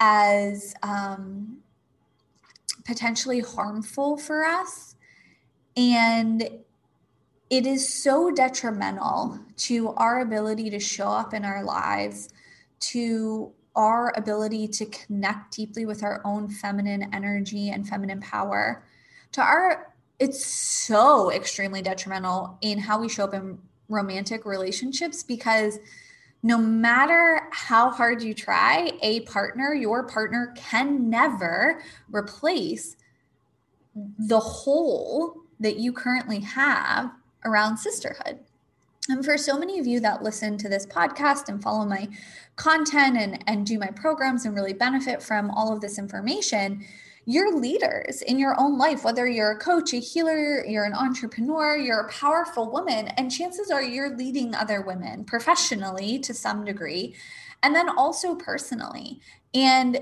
as 0.05 0.75
um, 0.83 1.59
potentially 2.83 3.39
harmful 3.39 4.17
for 4.17 4.43
us. 4.43 4.95
And 5.77 6.41
it 7.49 7.65
is 7.65 8.03
so 8.03 8.29
detrimental 8.29 9.39
to 9.55 9.89
our 9.91 10.19
ability 10.19 10.69
to 10.71 10.79
show 10.79 11.07
up 11.07 11.33
in 11.33 11.45
our 11.45 11.63
lives, 11.63 12.33
to 12.91 13.53
our 13.77 14.13
ability 14.17 14.67
to 14.67 14.85
connect 14.87 15.55
deeply 15.55 15.85
with 15.85 16.03
our 16.03 16.21
own 16.25 16.49
feminine 16.49 17.09
energy 17.13 17.69
and 17.69 17.87
feminine 17.87 18.19
power, 18.19 18.83
to 19.31 19.41
our, 19.41 19.93
it's 20.19 20.45
so 20.45 21.31
extremely 21.31 21.81
detrimental 21.81 22.57
in 22.59 22.77
how 22.77 22.99
we 22.99 23.07
show 23.07 23.23
up 23.23 23.33
in 23.33 23.57
romantic 23.87 24.45
relationships 24.45 25.23
because 25.23 25.79
no 26.43 26.57
matter 26.57 27.47
how 27.51 27.89
hard 27.89 28.21
you 28.21 28.33
try, 28.33 28.91
a 29.01 29.21
partner, 29.21 29.73
your 29.73 30.03
partner 30.03 30.53
can 30.57 31.09
never 31.09 31.81
replace 32.11 32.97
the 33.95 34.39
whole 34.39 35.41
that 35.61 35.77
you 35.77 35.93
currently 35.93 36.41
have 36.41 37.11
around 37.45 37.77
sisterhood. 37.77 38.39
And 39.09 39.23
for 39.23 39.37
so 39.37 39.57
many 39.57 39.79
of 39.79 39.87
you 39.87 39.99
that 40.01 40.23
listen 40.23 40.57
to 40.57 40.69
this 40.69 40.85
podcast 40.85 41.47
and 41.47 41.61
follow 41.61 41.85
my 41.85 42.09
content 42.55 43.17
and, 43.17 43.43
and 43.47 43.65
do 43.65 43.79
my 43.79 43.87
programs 43.87 44.45
and 44.45 44.55
really 44.55 44.73
benefit 44.73 45.21
from 45.21 45.49
all 45.51 45.73
of 45.73 45.81
this 45.81 45.97
information, 45.97 46.85
you're 47.25 47.57
leaders 47.57 48.21
in 48.21 48.37
your 48.37 48.59
own 48.59 48.77
life, 48.77 49.03
whether 49.03 49.27
you're 49.27 49.51
a 49.51 49.57
coach, 49.57 49.93
a 49.93 49.97
healer, 49.97 50.65
you're 50.65 50.83
an 50.83 50.93
entrepreneur, 50.93 51.77
you're 51.77 52.01
a 52.01 52.11
powerful 52.11 52.71
woman. 52.71 53.07
And 53.09 53.31
chances 53.31 53.71
are 53.71 53.81
you're 53.81 54.15
leading 54.17 54.53
other 54.53 54.81
women 54.81 55.23
professionally 55.23 56.19
to 56.19 56.33
some 56.33 56.65
degree, 56.65 57.15
and 57.61 57.73
then 57.73 57.89
also 57.89 58.35
personally. 58.35 59.21
And 59.53 59.99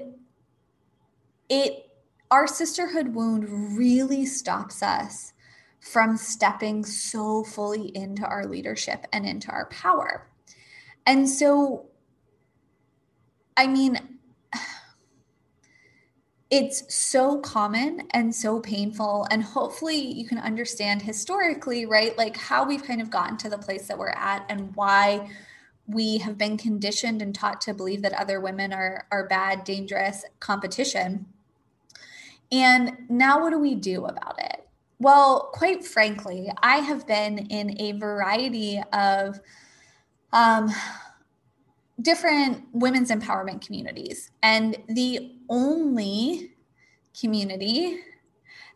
it, 1.50 1.90
our 2.32 2.48
sisterhood 2.48 3.14
wound 3.14 3.78
really 3.78 4.26
stops 4.26 4.82
us 4.82 5.34
from 5.80 6.18
stepping 6.18 6.86
so 6.86 7.44
fully 7.44 7.96
into 7.96 8.24
our 8.24 8.46
leadership 8.46 9.06
and 9.12 9.26
into 9.26 9.52
our 9.52 9.68
power. 9.68 10.28
And 11.06 11.28
so, 11.28 11.88
I 13.58 13.68
mean, 13.68 14.00
it's 16.52 16.94
so 16.94 17.40
common 17.40 18.04
and 18.12 18.36
so 18.36 18.60
painful. 18.60 19.26
And 19.32 19.42
hopefully, 19.42 19.96
you 19.96 20.28
can 20.28 20.38
understand 20.38 21.02
historically, 21.02 21.86
right? 21.86 22.16
Like 22.18 22.36
how 22.36 22.66
we've 22.66 22.84
kind 22.84 23.02
of 23.02 23.10
gotten 23.10 23.38
to 23.38 23.50
the 23.50 23.58
place 23.58 23.88
that 23.88 23.98
we're 23.98 24.10
at 24.10 24.46
and 24.50 24.76
why 24.76 25.30
we 25.88 26.18
have 26.20 26.38
been 26.38 26.58
conditioned 26.58 27.22
and 27.22 27.34
taught 27.34 27.62
to 27.62 27.74
believe 27.74 28.02
that 28.02 28.14
other 28.14 28.42
women 28.42 28.74
are, 28.74 29.08
are 29.12 29.28
bad, 29.28 29.64
dangerous 29.64 30.26
competition. 30.40 31.26
And 32.52 32.98
now, 33.10 33.42
what 33.42 33.52
do 33.52 33.60
we 33.60 33.76
do 33.76 34.06
about 34.06 34.38
it? 34.40 34.68
Well, 35.00 35.50
quite 35.54 35.86
frankly, 35.86 36.52
I 36.62 36.78
have 36.78 37.08
been 37.08 37.40
in 37.48 37.82
a 37.82 37.94
variety 37.94 38.84
of 38.92 39.40
um, 40.34 40.70
different 42.00 42.64
women's 42.74 43.12
empowerment 43.12 43.66
communities. 43.66 44.32
And 44.44 44.78
the 44.88 45.36
only 45.50 46.54
community 47.20 48.00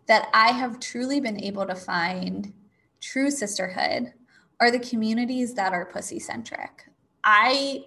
that 0.07 0.29
I 0.34 0.51
have 0.51 0.79
truly 0.79 1.19
been 1.19 1.39
able 1.41 1.65
to 1.65 1.75
find 1.75 2.53
true 3.01 3.31
sisterhood 3.31 4.13
are 4.60 4.72
the 4.72 4.79
communities 4.79 5.53
that 5.55 5.74
are 5.74 5.86
pussy 5.86 6.19
centric. 6.19 6.86
I 7.24 7.86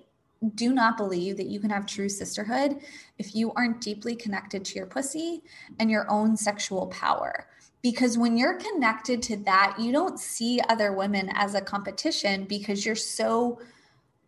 do 0.54 0.72
not 0.72 0.96
believe 0.96 1.36
that 1.36 1.46
you 1.46 1.58
can 1.58 1.70
have 1.70 1.86
true 1.86 2.08
sisterhood 2.08 2.80
if 3.18 3.34
you 3.34 3.52
aren't 3.54 3.80
deeply 3.80 4.14
connected 4.14 4.64
to 4.64 4.76
your 4.76 4.86
pussy 4.86 5.42
and 5.80 5.90
your 5.90 6.08
own 6.10 6.36
sexual 6.36 6.86
power 6.88 7.48
because 7.82 8.18
when 8.18 8.36
you're 8.36 8.58
connected 8.58 9.22
to 9.22 9.36
that, 9.38 9.76
you 9.78 9.92
don't 9.92 10.18
see 10.18 10.60
other 10.68 10.92
women 10.92 11.30
as 11.34 11.54
a 11.54 11.60
competition 11.60 12.44
because 12.44 12.84
you're 12.84 12.96
so 12.96 13.60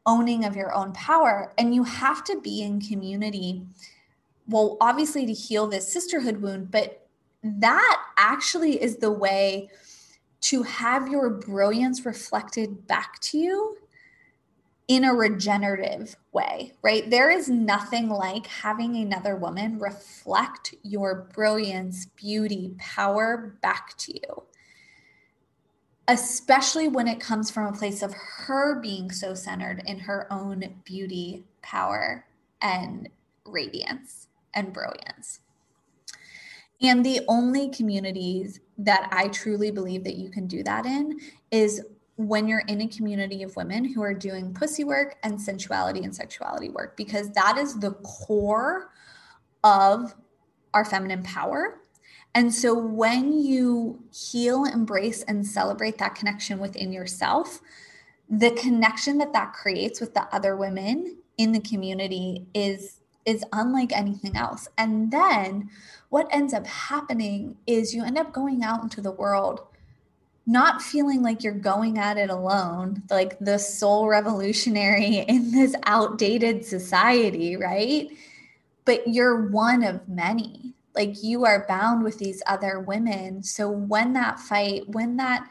owning 0.06 0.44
of 0.44 0.56
your 0.56 0.72
own 0.74 0.92
power 0.92 1.52
and 1.58 1.74
you 1.74 1.84
have 1.84 2.24
to 2.24 2.40
be 2.40 2.62
in 2.62 2.80
community. 2.80 3.62
Well, 4.48 4.76
obviously, 4.80 5.26
to 5.26 5.32
heal 5.32 5.66
this 5.66 5.92
sisterhood 5.92 6.42
wound, 6.42 6.70
but 6.70 7.06
that 7.42 8.02
actually 8.16 8.82
is 8.82 8.96
the 8.96 9.12
way 9.12 9.70
to 10.42 10.62
have 10.62 11.08
your 11.08 11.30
brilliance 11.30 12.04
reflected 12.04 12.86
back 12.86 13.20
to 13.20 13.38
you 13.38 13.76
in 14.88 15.04
a 15.04 15.14
regenerative 15.14 16.16
way, 16.32 16.72
right? 16.82 17.08
There 17.08 17.30
is 17.30 17.48
nothing 17.48 18.08
like 18.08 18.48
having 18.48 18.96
another 18.96 19.36
woman 19.36 19.78
reflect 19.78 20.74
your 20.82 21.28
brilliance, 21.32 22.06
beauty, 22.16 22.74
power 22.78 23.56
back 23.62 23.96
to 23.98 24.14
you. 24.14 24.42
Especially 26.10 26.88
when 26.88 27.06
it 27.06 27.20
comes 27.20 27.50
from 27.50 27.66
a 27.66 27.76
place 27.76 28.02
of 28.02 28.12
her 28.12 28.80
being 28.80 29.10
so 29.10 29.32
centered 29.34 29.82
in 29.86 30.00
her 30.00 30.26
own 30.30 30.80
beauty, 30.84 31.44
power, 31.62 32.26
and 32.60 33.08
radiance. 33.46 34.26
and 34.54 34.72
brilliance. 34.72 35.40
And 36.82 37.04
the 37.04 37.20
only 37.28 37.68
communities 37.70 38.60
that 38.78 39.08
I 39.12 39.28
truly 39.28 39.70
believe 39.70 40.04
that 40.04 40.16
you 40.16 40.30
can 40.30 40.46
do 40.46 40.62
that 40.64 40.86
in 40.86 41.20
is 41.50 41.82
when 42.16 42.48
you're 42.48 42.64
in 42.68 42.80
a 42.80 42.88
community 42.88 43.42
of 43.42 43.54
women 43.56 43.84
who 43.84 44.02
are 44.02 44.14
doing 44.14 44.52
pussy 44.54 44.84
work 44.84 45.16
and 45.22 45.40
sensuality 45.40 46.04
and 46.04 46.14
sexuality 46.14 46.68
work, 46.70 46.96
because 46.96 47.30
that 47.32 47.58
is 47.58 47.78
the 47.78 47.92
core 48.02 48.90
of 49.64 50.14
our 50.72 50.84
feminine 50.84 51.22
power. 51.22 51.79
And 52.34 52.54
so 52.54 52.74
when 52.74 53.32
you 53.32 54.04
heal, 54.12 54.64
embrace, 54.64 55.22
and 55.22 55.46
celebrate 55.46 55.98
that 55.98 56.14
connection 56.14 56.58
within 56.58 56.92
yourself, 56.92 57.60
the 58.28 58.52
connection 58.52 59.18
that 59.18 59.32
that 59.32 59.52
creates 59.52 60.00
with 60.00 60.14
the 60.14 60.32
other 60.32 60.56
women 60.56 61.16
in 61.36 61.52
the 61.52 61.60
community 61.60 62.46
is 62.54 62.96
is 63.26 63.44
unlike 63.52 63.92
anything 63.92 64.34
else. 64.34 64.66
And 64.78 65.10
then 65.10 65.68
what 66.08 66.26
ends 66.30 66.54
up 66.54 66.66
happening 66.66 67.58
is 67.66 67.94
you 67.94 68.02
end 68.02 68.16
up 68.16 68.32
going 68.32 68.62
out 68.62 68.82
into 68.82 69.02
the 69.02 69.10
world 69.10 69.66
not 70.46 70.82
feeling 70.82 71.22
like 71.22 71.44
you're 71.44 71.52
going 71.52 71.96
at 71.96 72.18
it 72.18 72.28
alone, 72.28 73.02
like 73.08 73.38
the 73.38 73.58
sole 73.58 74.08
revolutionary 74.08 75.18
in 75.28 75.52
this 75.52 75.74
outdated 75.84 76.64
society, 76.64 77.56
right? 77.56 78.10
But 78.84 79.06
you're 79.06 79.48
one 79.48 79.84
of 79.84 80.08
many. 80.08 80.74
Like 80.94 81.22
you 81.22 81.44
are 81.44 81.66
bound 81.68 82.02
with 82.02 82.18
these 82.18 82.42
other 82.46 82.80
women. 82.80 83.42
So 83.42 83.70
when 83.70 84.12
that 84.14 84.40
fight, 84.40 84.88
when 84.88 85.16
that 85.16 85.48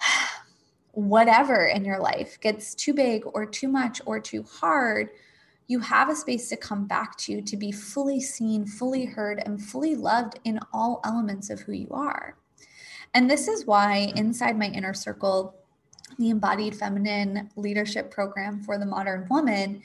whatever 0.92 1.66
in 1.66 1.84
your 1.84 2.00
life 2.00 2.40
gets 2.40 2.74
too 2.74 2.94
big 2.94 3.22
or 3.26 3.46
too 3.46 3.68
much 3.68 4.00
or 4.06 4.20
too 4.20 4.42
hard, 4.42 5.10
you 5.68 5.80
have 5.80 6.08
a 6.08 6.14
space 6.14 6.48
to 6.48 6.56
come 6.56 6.86
back 6.86 7.16
to 7.18 7.42
to 7.42 7.56
be 7.56 7.72
fully 7.72 8.20
seen, 8.20 8.66
fully 8.66 9.04
heard, 9.04 9.42
and 9.44 9.62
fully 9.62 9.96
loved 9.96 10.38
in 10.44 10.60
all 10.72 11.00
elements 11.04 11.50
of 11.50 11.60
who 11.60 11.72
you 11.72 11.88
are. 11.90 12.36
And 13.14 13.30
this 13.30 13.48
is 13.48 13.66
why 13.66 14.12
inside 14.16 14.58
my 14.58 14.66
inner 14.66 14.94
circle, 14.94 15.54
the 16.18 16.30
embodied 16.30 16.76
feminine 16.76 17.50
leadership 17.56 18.10
program 18.10 18.60
for 18.62 18.78
the 18.78 18.86
modern 18.86 19.26
woman, 19.28 19.82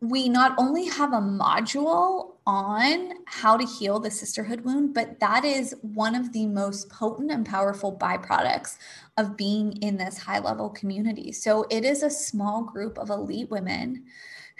we 0.00 0.28
not 0.28 0.54
only 0.58 0.86
have 0.86 1.12
a 1.12 1.20
module 1.20 2.33
on 2.46 3.14
how 3.26 3.56
to 3.56 3.64
heal 3.64 3.98
the 3.98 4.10
sisterhood 4.10 4.60
wound, 4.62 4.92
but 4.92 5.18
that 5.20 5.44
is 5.44 5.74
one 5.80 6.14
of 6.14 6.32
the 6.32 6.46
most 6.46 6.90
potent 6.90 7.30
and 7.30 7.46
powerful 7.46 7.96
byproducts 7.96 8.76
of 9.16 9.36
being 9.36 9.72
in 9.82 9.96
this 9.96 10.18
high 10.18 10.38
level 10.38 10.68
community. 10.68 11.32
So 11.32 11.66
it 11.70 11.84
is 11.84 12.02
a 12.02 12.10
small 12.10 12.62
group 12.62 12.98
of 12.98 13.10
elite 13.10 13.50
women 13.50 14.04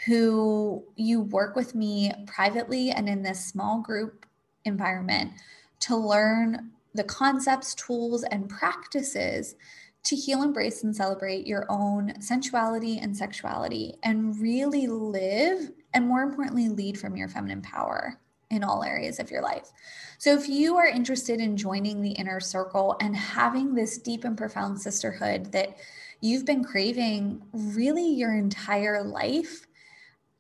who 0.06 0.82
you 0.96 1.20
work 1.20 1.56
with 1.56 1.74
me 1.74 2.12
privately 2.26 2.90
and 2.90 3.08
in 3.08 3.22
this 3.22 3.44
small 3.44 3.80
group 3.80 4.26
environment 4.64 5.32
to 5.80 5.96
learn 5.96 6.70
the 6.94 7.04
concepts, 7.04 7.74
tools, 7.74 8.24
and 8.24 8.48
practices 8.48 9.56
to 10.04 10.16
heal, 10.16 10.42
embrace, 10.42 10.84
and 10.84 10.94
celebrate 10.94 11.46
your 11.46 11.66
own 11.68 12.20
sensuality 12.20 12.98
and 12.98 13.16
sexuality 13.16 13.94
and 14.02 14.38
really 14.40 14.86
live 14.86 15.70
and 15.94 16.06
more 16.06 16.22
importantly, 16.22 16.68
lead 16.68 16.98
from 16.98 17.16
your 17.16 17.28
feminine 17.28 17.62
power 17.62 18.18
in 18.50 18.62
all 18.62 18.84
areas 18.84 19.18
of 19.18 19.30
your 19.30 19.42
life. 19.42 19.72
So, 20.18 20.34
if 20.34 20.48
you 20.48 20.76
are 20.76 20.86
interested 20.86 21.40
in 21.40 21.56
joining 21.56 22.02
the 22.02 22.12
inner 22.12 22.40
circle 22.40 22.96
and 23.00 23.16
having 23.16 23.74
this 23.74 23.98
deep 23.98 24.24
and 24.24 24.36
profound 24.36 24.80
sisterhood 24.80 25.52
that 25.52 25.76
you've 26.20 26.44
been 26.44 26.64
craving 26.64 27.42
really 27.52 28.06
your 28.06 28.34
entire 28.34 29.02
life, 29.02 29.66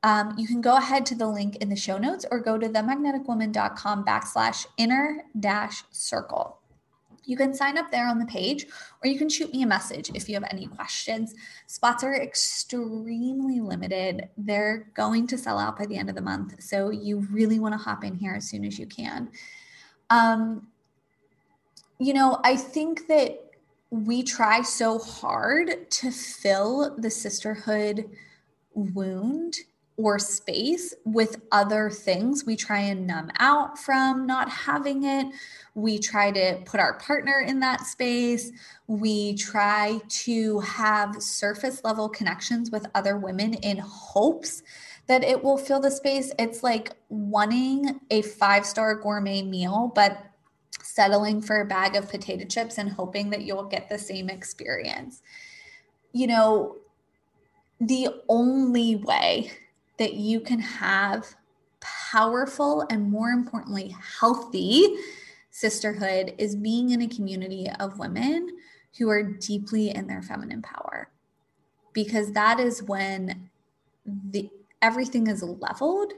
um, 0.02 0.34
you 0.36 0.46
can 0.46 0.60
go 0.60 0.76
ahead 0.76 1.06
to 1.06 1.14
the 1.14 1.26
link 1.26 1.56
in 1.56 1.70
the 1.70 1.76
show 1.76 1.98
notes 1.98 2.26
or 2.30 2.38
go 2.38 2.58
to 2.58 2.68
themagneticwoman.com 2.68 4.04
backslash 4.04 4.66
inner 4.76 5.24
dash 5.40 5.82
circle. 5.90 6.58
You 7.26 7.36
can 7.36 7.54
sign 7.54 7.78
up 7.78 7.90
there 7.90 8.08
on 8.08 8.18
the 8.18 8.26
page, 8.26 8.66
or 9.02 9.08
you 9.08 9.18
can 9.18 9.28
shoot 9.28 9.52
me 9.52 9.62
a 9.62 9.66
message 9.66 10.10
if 10.14 10.28
you 10.28 10.34
have 10.34 10.44
any 10.50 10.66
questions. 10.66 11.34
Spots 11.66 12.04
are 12.04 12.14
extremely 12.14 13.60
limited. 13.60 14.28
They're 14.36 14.88
going 14.94 15.26
to 15.28 15.38
sell 15.38 15.58
out 15.58 15.78
by 15.78 15.86
the 15.86 15.96
end 15.96 16.08
of 16.08 16.14
the 16.14 16.22
month. 16.22 16.62
So 16.62 16.90
you 16.90 17.26
really 17.30 17.58
want 17.58 17.74
to 17.74 17.78
hop 17.78 18.04
in 18.04 18.14
here 18.14 18.34
as 18.34 18.48
soon 18.48 18.64
as 18.64 18.78
you 18.78 18.86
can. 18.86 19.30
Um, 20.10 20.68
you 21.98 22.12
know, 22.12 22.40
I 22.44 22.56
think 22.56 23.06
that 23.08 23.40
we 23.90 24.22
try 24.22 24.62
so 24.62 24.98
hard 24.98 25.90
to 25.90 26.10
fill 26.10 26.96
the 26.98 27.10
sisterhood 27.10 28.10
wound 28.74 29.56
or 29.96 30.18
space 30.18 30.92
with 31.04 31.40
other 31.52 31.88
things. 31.88 32.44
We 32.44 32.56
try 32.56 32.80
and 32.80 33.06
numb 33.06 33.30
out 33.38 33.78
from 33.78 34.26
not 34.26 34.50
having 34.50 35.04
it. 35.04 35.26
We 35.74 35.98
try 35.98 36.32
to 36.32 36.60
put 36.64 36.80
our 36.80 36.94
partner 36.94 37.44
in 37.46 37.60
that 37.60 37.86
space. 37.86 38.50
We 38.88 39.34
try 39.34 40.00
to 40.08 40.60
have 40.60 41.22
surface 41.22 41.84
level 41.84 42.08
connections 42.08 42.70
with 42.70 42.86
other 42.94 43.16
women 43.16 43.54
in 43.54 43.78
hopes 43.78 44.62
that 45.06 45.22
it 45.22 45.44
will 45.44 45.58
fill 45.58 45.80
the 45.80 45.90
space. 45.90 46.32
It's 46.38 46.62
like 46.62 46.92
wanting 47.08 48.00
a 48.10 48.22
five 48.22 48.66
star 48.66 48.96
gourmet 48.96 49.42
meal, 49.42 49.92
but 49.94 50.18
settling 50.82 51.40
for 51.40 51.60
a 51.60 51.64
bag 51.64 51.94
of 51.94 52.10
potato 52.10 52.46
chips 52.46 52.78
and 52.78 52.90
hoping 52.90 53.30
that 53.30 53.42
you'll 53.42 53.64
get 53.64 53.88
the 53.88 53.98
same 53.98 54.28
experience. 54.28 55.22
You 56.12 56.26
know, 56.26 56.76
the 57.80 58.08
only 58.28 58.96
way 58.96 59.52
that 59.98 60.14
you 60.14 60.40
can 60.40 60.58
have 60.58 61.34
powerful 61.80 62.86
and 62.90 63.10
more 63.10 63.30
importantly, 63.30 63.94
healthy 64.20 64.96
sisterhood 65.50 66.34
is 66.38 66.56
being 66.56 66.90
in 66.90 67.02
a 67.02 67.08
community 67.08 67.68
of 67.78 67.98
women 67.98 68.48
who 68.98 69.08
are 69.08 69.22
deeply 69.22 69.90
in 69.90 70.06
their 70.06 70.22
feminine 70.22 70.62
power. 70.62 71.10
Because 71.92 72.32
that 72.32 72.58
is 72.58 72.82
when 72.82 73.50
the 74.30 74.50
everything 74.82 75.28
is 75.28 75.42
leveled 75.42 76.12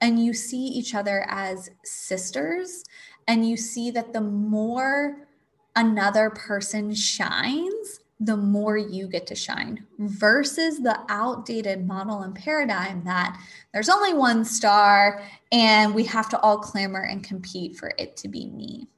and 0.00 0.24
you 0.24 0.32
see 0.32 0.56
each 0.56 0.94
other 0.94 1.26
as 1.28 1.70
sisters 1.84 2.82
and 3.28 3.46
you 3.46 3.56
see 3.56 3.90
that 3.90 4.12
the 4.12 4.20
more 4.20 5.26
another 5.74 6.30
person 6.30 6.94
shines 6.94 8.00
the 8.20 8.36
more 8.36 8.78
you 8.78 9.06
get 9.06 9.26
to 9.26 9.34
shine 9.34 9.84
versus 9.98 10.78
the 10.78 10.98
outdated 11.08 11.86
model 11.86 12.22
and 12.22 12.34
paradigm 12.34 13.04
that 13.04 13.38
there's 13.72 13.90
only 13.90 14.14
one 14.14 14.44
star 14.44 15.22
and 15.52 15.94
we 15.94 16.02
have 16.04 16.28
to 16.30 16.40
all 16.40 16.58
clamor 16.58 17.02
and 17.02 17.22
compete 17.22 17.76
for 17.76 17.92
it 17.98 18.16
to 18.16 18.28
be 18.28 18.46
me. 18.46 18.88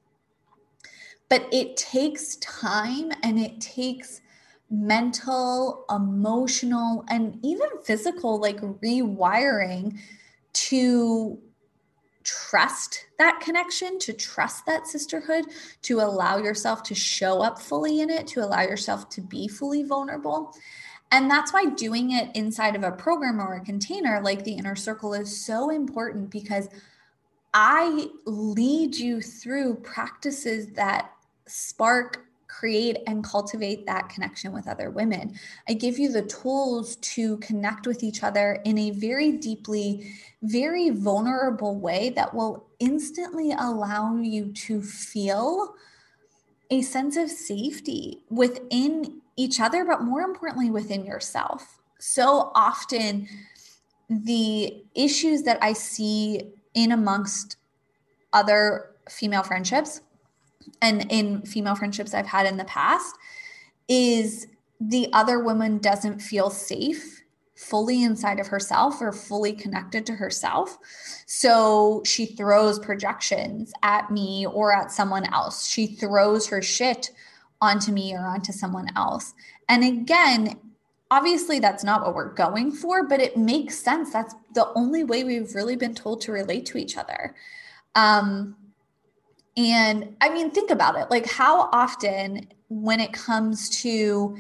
But 1.29 1.49
it 1.53 1.77
takes 1.77 2.37
time 2.37 3.11
and 3.23 3.39
it 3.39 3.61
takes 3.61 4.21
mental, 4.71 5.85
emotional, 5.91 7.05
and 7.09 7.39
even 7.43 7.69
physical, 7.83 8.39
like 8.41 8.61
rewiring 8.61 9.99
to 10.53 11.39
trust 12.29 13.07
that 13.19 13.41
connection, 13.41 13.99
to 14.01 14.13
trust 14.13 14.67
that 14.67 14.87
sisterhood, 14.87 15.47
to 15.83 16.01
allow 16.01 16.37
yourself 16.37 16.83
to 16.85 16.95
show 16.95 17.43
up 17.43 17.59
fully 17.59 18.01
in 18.01 18.11
it, 18.11 18.27
to 18.27 18.45
allow 18.45 18.61
yourself 18.61 19.09
to 19.11 19.21
be 19.23 19.49
fully 19.49 19.83
vulnerable. 19.83 20.55
And 21.11 21.31
that's 21.31 21.53
why 21.55 21.65
doing 21.67 22.13
it 22.13 22.31
inside 22.35 22.77
of 22.77 22.83
a 22.83 22.93
program 22.93 23.41
or 23.41 23.55
a 23.55 23.65
container 23.65 24.21
like 24.23 24.45
the 24.45 24.53
inner 24.53 24.77
circle 24.77 25.15
is 25.15 25.45
so 25.45 25.71
important 25.71 26.31
because 26.31 26.69
I 27.55 28.09
lead 28.27 28.95
you 28.95 29.23
through 29.23 29.77
practices 29.77 30.69
that 30.75 31.13
spark 31.47 32.27
create 32.49 32.99
and 33.07 33.23
cultivate 33.23 33.87
that 33.87 34.09
connection 34.09 34.53
with 34.53 34.67
other 34.67 34.91
women. 34.91 35.39
I 35.69 35.75
give 35.75 35.99
you 35.99 36.11
the 36.11 36.23
tools 36.23 36.97
to 36.97 37.37
connect 37.39 37.87
with 37.87 38.03
each 38.03 38.23
other 38.23 38.61
in 38.65 38.79
a 38.79 38.91
very 38.91 39.33
deeply, 39.33 40.11
very 40.43 40.91
vulnerable 40.91 41.79
way 41.79 42.11
that 42.11 42.35
will 42.35 42.67
instantly 42.81 43.53
allow 43.53 44.17
you 44.17 44.53
to 44.53 44.83
feel 44.83 45.75
a 46.71 46.83
sense 46.83 47.17
of 47.17 47.31
safety 47.31 48.25
within 48.31 49.21
each 49.37 49.61
other, 49.61 49.85
but 49.85 50.03
more 50.03 50.23
importantly, 50.23 50.71
within 50.71 51.05
yourself. 51.05 51.81
So 51.99 52.51
often, 52.55 53.29
the 54.09 54.85
issues 54.95 55.43
that 55.43 55.59
I 55.63 55.73
see 55.75 56.53
in 56.75 56.93
amongst 56.93 57.57
other 58.33 58.91
female 59.09 59.43
friendships 59.43 60.01
and 60.83 61.11
in 61.11 61.43
female 61.43 61.75
friendships 61.75 62.15
I've 62.15 62.27
had 62.27 62.47
in 62.47 62.57
the 62.57 62.65
past 62.65 63.17
is 63.89 64.47
the 64.81 65.09
other 65.13 65.41
woman 65.41 65.79
doesn't 65.79 66.21
feel 66.21 66.51
safe 66.51 67.23
fully 67.59 68.05
inside 68.05 68.39
of 68.39 68.47
herself 68.47 69.01
or 69.01 69.11
fully 69.11 69.53
connected 69.53 70.07
to 70.07 70.15
herself. 70.15 70.79
So 71.27 72.03
she 72.07 72.25
throws 72.25 72.79
projections 72.79 73.73
at 73.83 74.13
me 74.13 74.47
or 74.47 74.73
at 74.73 74.93
someone 74.93 75.25
else. 75.33 75.67
She 75.67 75.89
throws 75.89 76.47
her 76.47 76.63
shit 76.63 77.11
onto 77.61 77.91
me 77.91 78.15
or 78.15 78.25
onto 78.25 78.53
someone 78.53 78.87
else. 78.97 79.35
And 79.69 79.83
again, 79.83 80.57
obviously 81.11 81.59
that's 81.59 81.83
not 81.83 82.03
what 82.03 82.15
we're 82.15 82.33
going 82.33 82.71
for, 82.71 83.09
but 83.09 83.21
it 83.21 83.37
makes 83.37 83.77
sense. 83.77 84.13
That's 84.13 84.37
the 84.55 84.73
only 84.75 85.03
way 85.03 85.25
we've 85.25 85.55
really 85.55 85.77
been 85.77 85.95
told 85.95 86.21
to 86.23 86.33
relate 86.33 86.65
to 86.67 86.79
each 86.79 86.97
other. 86.97 87.35
Um, 87.97 88.55
and 89.59 90.15
I 90.21 90.29
mean, 90.31 90.53
think 90.53 90.71
about 90.71 90.97
it. 90.97 91.11
Like, 91.11 91.29
how 91.29 91.69
often, 91.73 92.47
when 92.69 93.01
it 93.01 93.13
comes 93.13 93.69
to 93.83 94.37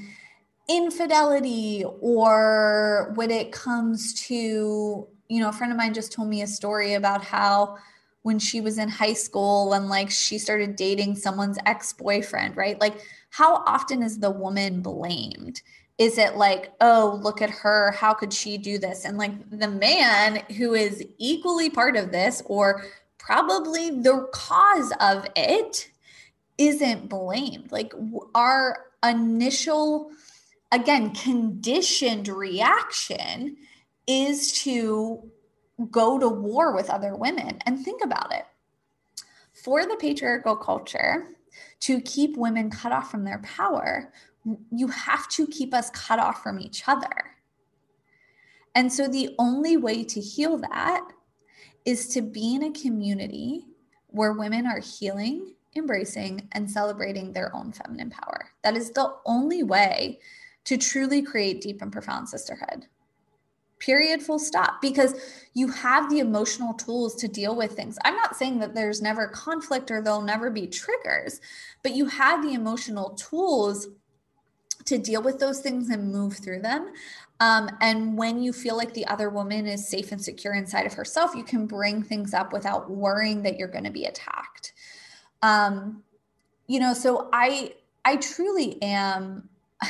infidelity 0.68 1.84
or 2.00 3.12
when 3.16 3.30
it 3.32 3.50
comes 3.50 4.14
to, 4.28 5.08
you 5.28 5.40
know, 5.40 5.48
a 5.48 5.52
friend 5.52 5.72
of 5.72 5.76
mine 5.76 5.92
just 5.92 6.12
told 6.12 6.28
me 6.28 6.42
a 6.42 6.46
story 6.46 6.94
about 6.94 7.24
how 7.24 7.76
when 8.22 8.38
she 8.38 8.60
was 8.60 8.78
in 8.78 8.88
high 8.88 9.12
school 9.14 9.72
and 9.72 9.88
like 9.88 10.10
she 10.10 10.38
started 10.38 10.76
dating 10.76 11.16
someone's 11.16 11.58
ex 11.66 11.92
boyfriend, 11.92 12.56
right? 12.56 12.80
Like, 12.80 13.00
how 13.30 13.56
often 13.66 14.02
is 14.02 14.20
the 14.20 14.30
woman 14.30 14.82
blamed? 14.82 15.62
Is 15.96 16.16
it 16.16 16.36
like, 16.36 16.72
oh, 16.80 17.18
look 17.22 17.42
at 17.42 17.50
her. 17.50 17.90
How 17.90 18.14
could 18.14 18.32
she 18.32 18.56
do 18.56 18.78
this? 18.78 19.04
And 19.04 19.18
like 19.18 19.32
the 19.50 19.68
man 19.68 20.44
who 20.56 20.74
is 20.74 21.02
equally 21.18 21.70
part 21.70 21.96
of 21.96 22.12
this 22.12 22.40
or 22.46 22.84
probably 23.28 23.90
the 23.90 24.26
cause 24.32 24.90
of 25.00 25.26
it 25.36 25.90
isn't 26.56 27.10
blamed. 27.10 27.70
Like 27.70 27.92
our 28.34 28.86
initial, 29.04 30.10
again, 30.72 31.14
conditioned 31.14 32.28
reaction 32.28 33.58
is 34.06 34.62
to 34.62 35.30
go 35.90 36.18
to 36.18 36.26
war 36.26 36.74
with 36.74 36.88
other 36.88 37.14
women. 37.14 37.58
And 37.66 37.84
think 37.84 38.02
about 38.02 38.32
it. 38.32 38.46
For 39.52 39.84
the 39.84 39.98
patriarchal 40.00 40.56
culture, 40.56 41.28
to 41.80 42.00
keep 42.00 42.34
women 42.34 42.70
cut 42.70 42.92
off 42.92 43.10
from 43.10 43.24
their 43.24 43.40
power, 43.40 44.10
you 44.70 44.88
have 44.88 45.28
to 45.32 45.46
keep 45.48 45.74
us 45.74 45.90
cut 45.90 46.18
off 46.18 46.42
from 46.42 46.58
each 46.58 46.84
other. 46.88 47.36
And 48.74 48.90
so 48.90 49.06
the 49.06 49.34
only 49.38 49.76
way 49.76 50.02
to 50.04 50.18
heal 50.18 50.56
that 50.56 51.10
is 51.88 52.06
to 52.06 52.20
be 52.20 52.54
in 52.54 52.64
a 52.64 52.70
community 52.70 53.64
where 54.08 54.34
women 54.34 54.66
are 54.66 54.78
healing, 54.78 55.54
embracing, 55.74 56.46
and 56.52 56.70
celebrating 56.70 57.32
their 57.32 57.54
own 57.56 57.72
feminine 57.72 58.10
power. 58.10 58.50
That 58.62 58.76
is 58.76 58.90
the 58.90 59.14
only 59.24 59.62
way 59.62 60.18
to 60.64 60.76
truly 60.76 61.22
create 61.22 61.62
deep 61.62 61.80
and 61.80 61.90
profound 61.90 62.28
sisterhood. 62.28 62.84
Period, 63.78 64.20
full 64.20 64.38
stop. 64.38 64.82
Because 64.82 65.14
you 65.54 65.68
have 65.68 66.10
the 66.10 66.18
emotional 66.18 66.74
tools 66.74 67.14
to 67.14 67.26
deal 67.26 67.56
with 67.56 67.72
things. 67.72 67.96
I'm 68.04 68.16
not 68.16 68.36
saying 68.36 68.58
that 68.58 68.74
there's 68.74 69.00
never 69.00 69.26
conflict 69.28 69.90
or 69.90 70.02
there'll 70.02 70.20
never 70.20 70.50
be 70.50 70.66
triggers, 70.66 71.40
but 71.82 71.96
you 71.96 72.04
have 72.04 72.42
the 72.42 72.52
emotional 72.52 73.10
tools 73.14 73.88
to 74.84 74.98
deal 74.98 75.22
with 75.22 75.38
those 75.38 75.60
things 75.60 75.88
and 75.88 76.12
move 76.12 76.36
through 76.36 76.60
them. 76.60 76.92
Um, 77.40 77.70
and 77.80 78.18
when 78.18 78.42
you 78.42 78.52
feel 78.52 78.76
like 78.76 78.94
the 78.94 79.06
other 79.06 79.30
woman 79.30 79.66
is 79.66 79.88
safe 79.88 80.10
and 80.10 80.20
secure 80.20 80.54
inside 80.54 80.86
of 80.86 80.94
herself, 80.94 81.34
you 81.36 81.44
can 81.44 81.66
bring 81.66 82.02
things 82.02 82.34
up 82.34 82.52
without 82.52 82.90
worrying 82.90 83.42
that 83.42 83.58
you're 83.58 83.68
going 83.68 83.84
to 83.84 83.90
be 83.90 84.06
attacked. 84.06 84.72
Um, 85.42 86.02
you 86.66 86.80
know, 86.80 86.94
so 86.94 87.28
I 87.32 87.74
I 88.04 88.16
truly 88.16 88.80
am, 88.82 89.48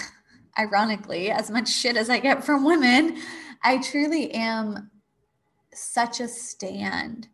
ironically, 0.58 1.30
as 1.30 1.50
much 1.50 1.68
shit 1.68 1.96
as 1.96 2.10
I 2.10 2.18
get 2.18 2.44
from 2.44 2.64
women, 2.64 3.18
I 3.62 3.78
truly 3.78 4.30
am 4.32 4.90
such 5.72 6.20
a 6.20 6.28
stand 6.28 7.28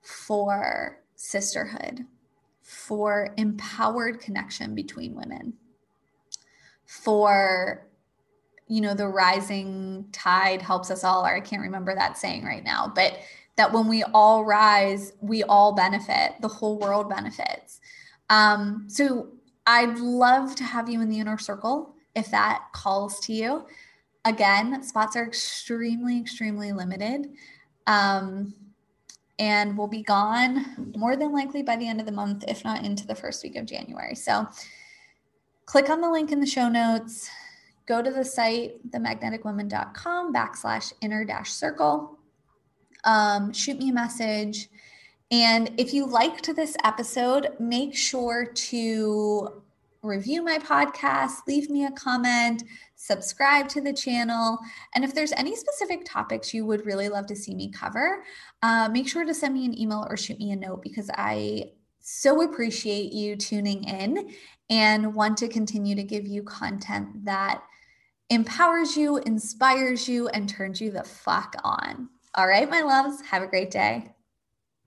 for 0.00 1.00
sisterhood, 1.14 2.04
for 2.62 3.34
empowered 3.36 4.20
connection 4.20 4.74
between 4.74 5.14
women, 5.14 5.54
for 6.84 7.86
you 8.68 8.80
know, 8.80 8.94
the 8.94 9.06
rising 9.06 10.06
tide 10.12 10.60
helps 10.60 10.90
us 10.90 11.04
all, 11.04 11.24
or 11.24 11.34
I 11.34 11.40
can't 11.40 11.62
remember 11.62 11.94
that 11.94 12.18
saying 12.18 12.44
right 12.44 12.64
now, 12.64 12.92
but 12.94 13.18
that 13.56 13.72
when 13.72 13.88
we 13.88 14.02
all 14.02 14.44
rise, 14.44 15.12
we 15.20 15.42
all 15.44 15.74
benefit, 15.74 16.32
the 16.40 16.48
whole 16.48 16.78
world 16.78 17.08
benefits. 17.08 17.80
Um, 18.28 18.84
so 18.88 19.28
I'd 19.66 19.98
love 19.98 20.54
to 20.56 20.64
have 20.64 20.88
you 20.88 21.00
in 21.00 21.08
the 21.08 21.20
inner 21.20 21.38
circle 21.38 21.94
if 22.14 22.30
that 22.30 22.64
calls 22.72 23.20
to 23.20 23.32
you. 23.32 23.66
Again, 24.24 24.82
spots 24.82 25.16
are 25.16 25.24
extremely, 25.24 26.18
extremely 26.18 26.72
limited. 26.72 27.28
Um, 27.86 28.54
and 29.38 29.76
we'll 29.76 29.86
be 29.86 30.02
gone 30.02 30.92
more 30.96 31.14
than 31.14 31.32
likely 31.32 31.62
by 31.62 31.76
the 31.76 31.86
end 31.86 32.00
of 32.00 32.06
the 32.06 32.12
month, 32.12 32.44
if 32.48 32.64
not 32.64 32.84
into 32.84 33.06
the 33.06 33.14
first 33.14 33.44
week 33.44 33.56
of 33.56 33.66
January. 33.66 34.14
So 34.14 34.48
click 35.66 35.90
on 35.90 36.00
the 36.00 36.10
link 36.10 36.32
in 36.32 36.40
the 36.40 36.46
show 36.46 36.68
notes 36.68 37.30
go 37.86 38.02
to 38.02 38.10
the 38.10 38.24
site, 38.24 38.90
themagneticwoman.com 38.90 40.34
backslash 40.34 40.92
inner 41.00 41.24
dash 41.24 41.52
circle. 41.52 42.18
Um, 43.04 43.52
shoot 43.52 43.78
me 43.78 43.90
a 43.90 43.94
message. 43.94 44.68
And 45.30 45.72
if 45.76 45.92
you 45.92 46.06
liked 46.06 46.54
this 46.54 46.76
episode, 46.84 47.48
make 47.58 47.96
sure 47.96 48.46
to 48.46 49.62
review 50.02 50.42
my 50.42 50.58
podcast, 50.58 51.46
leave 51.48 51.68
me 51.68 51.84
a 51.84 51.90
comment, 51.92 52.62
subscribe 52.94 53.68
to 53.68 53.80
the 53.80 53.92
channel. 53.92 54.58
And 54.94 55.04
if 55.04 55.14
there's 55.14 55.32
any 55.32 55.56
specific 55.56 56.04
topics 56.04 56.54
you 56.54 56.64
would 56.64 56.86
really 56.86 57.08
love 57.08 57.26
to 57.26 57.36
see 57.36 57.54
me 57.54 57.70
cover, 57.72 58.22
uh, 58.62 58.88
make 58.88 59.08
sure 59.08 59.24
to 59.24 59.34
send 59.34 59.54
me 59.54 59.64
an 59.64 59.78
email 59.78 60.06
or 60.08 60.16
shoot 60.16 60.38
me 60.38 60.52
a 60.52 60.56
note 60.56 60.82
because 60.82 61.10
I 61.14 61.72
so 62.00 62.42
appreciate 62.42 63.12
you 63.12 63.34
tuning 63.34 63.82
in 63.84 64.32
and 64.70 65.14
want 65.14 65.38
to 65.38 65.48
continue 65.48 65.96
to 65.96 66.04
give 66.04 66.24
you 66.26 66.42
content 66.44 67.24
that 67.24 67.62
empowers 68.30 68.96
you, 68.96 69.18
inspires 69.18 70.08
you, 70.08 70.28
and 70.28 70.48
turns 70.48 70.80
you 70.80 70.90
the 70.90 71.04
fuck 71.04 71.54
on. 71.62 72.08
All 72.34 72.46
right, 72.46 72.68
my 72.68 72.82
loves, 72.82 73.20
have 73.22 73.42
a 73.42 73.46
great 73.46 73.70
day. 73.70 74.15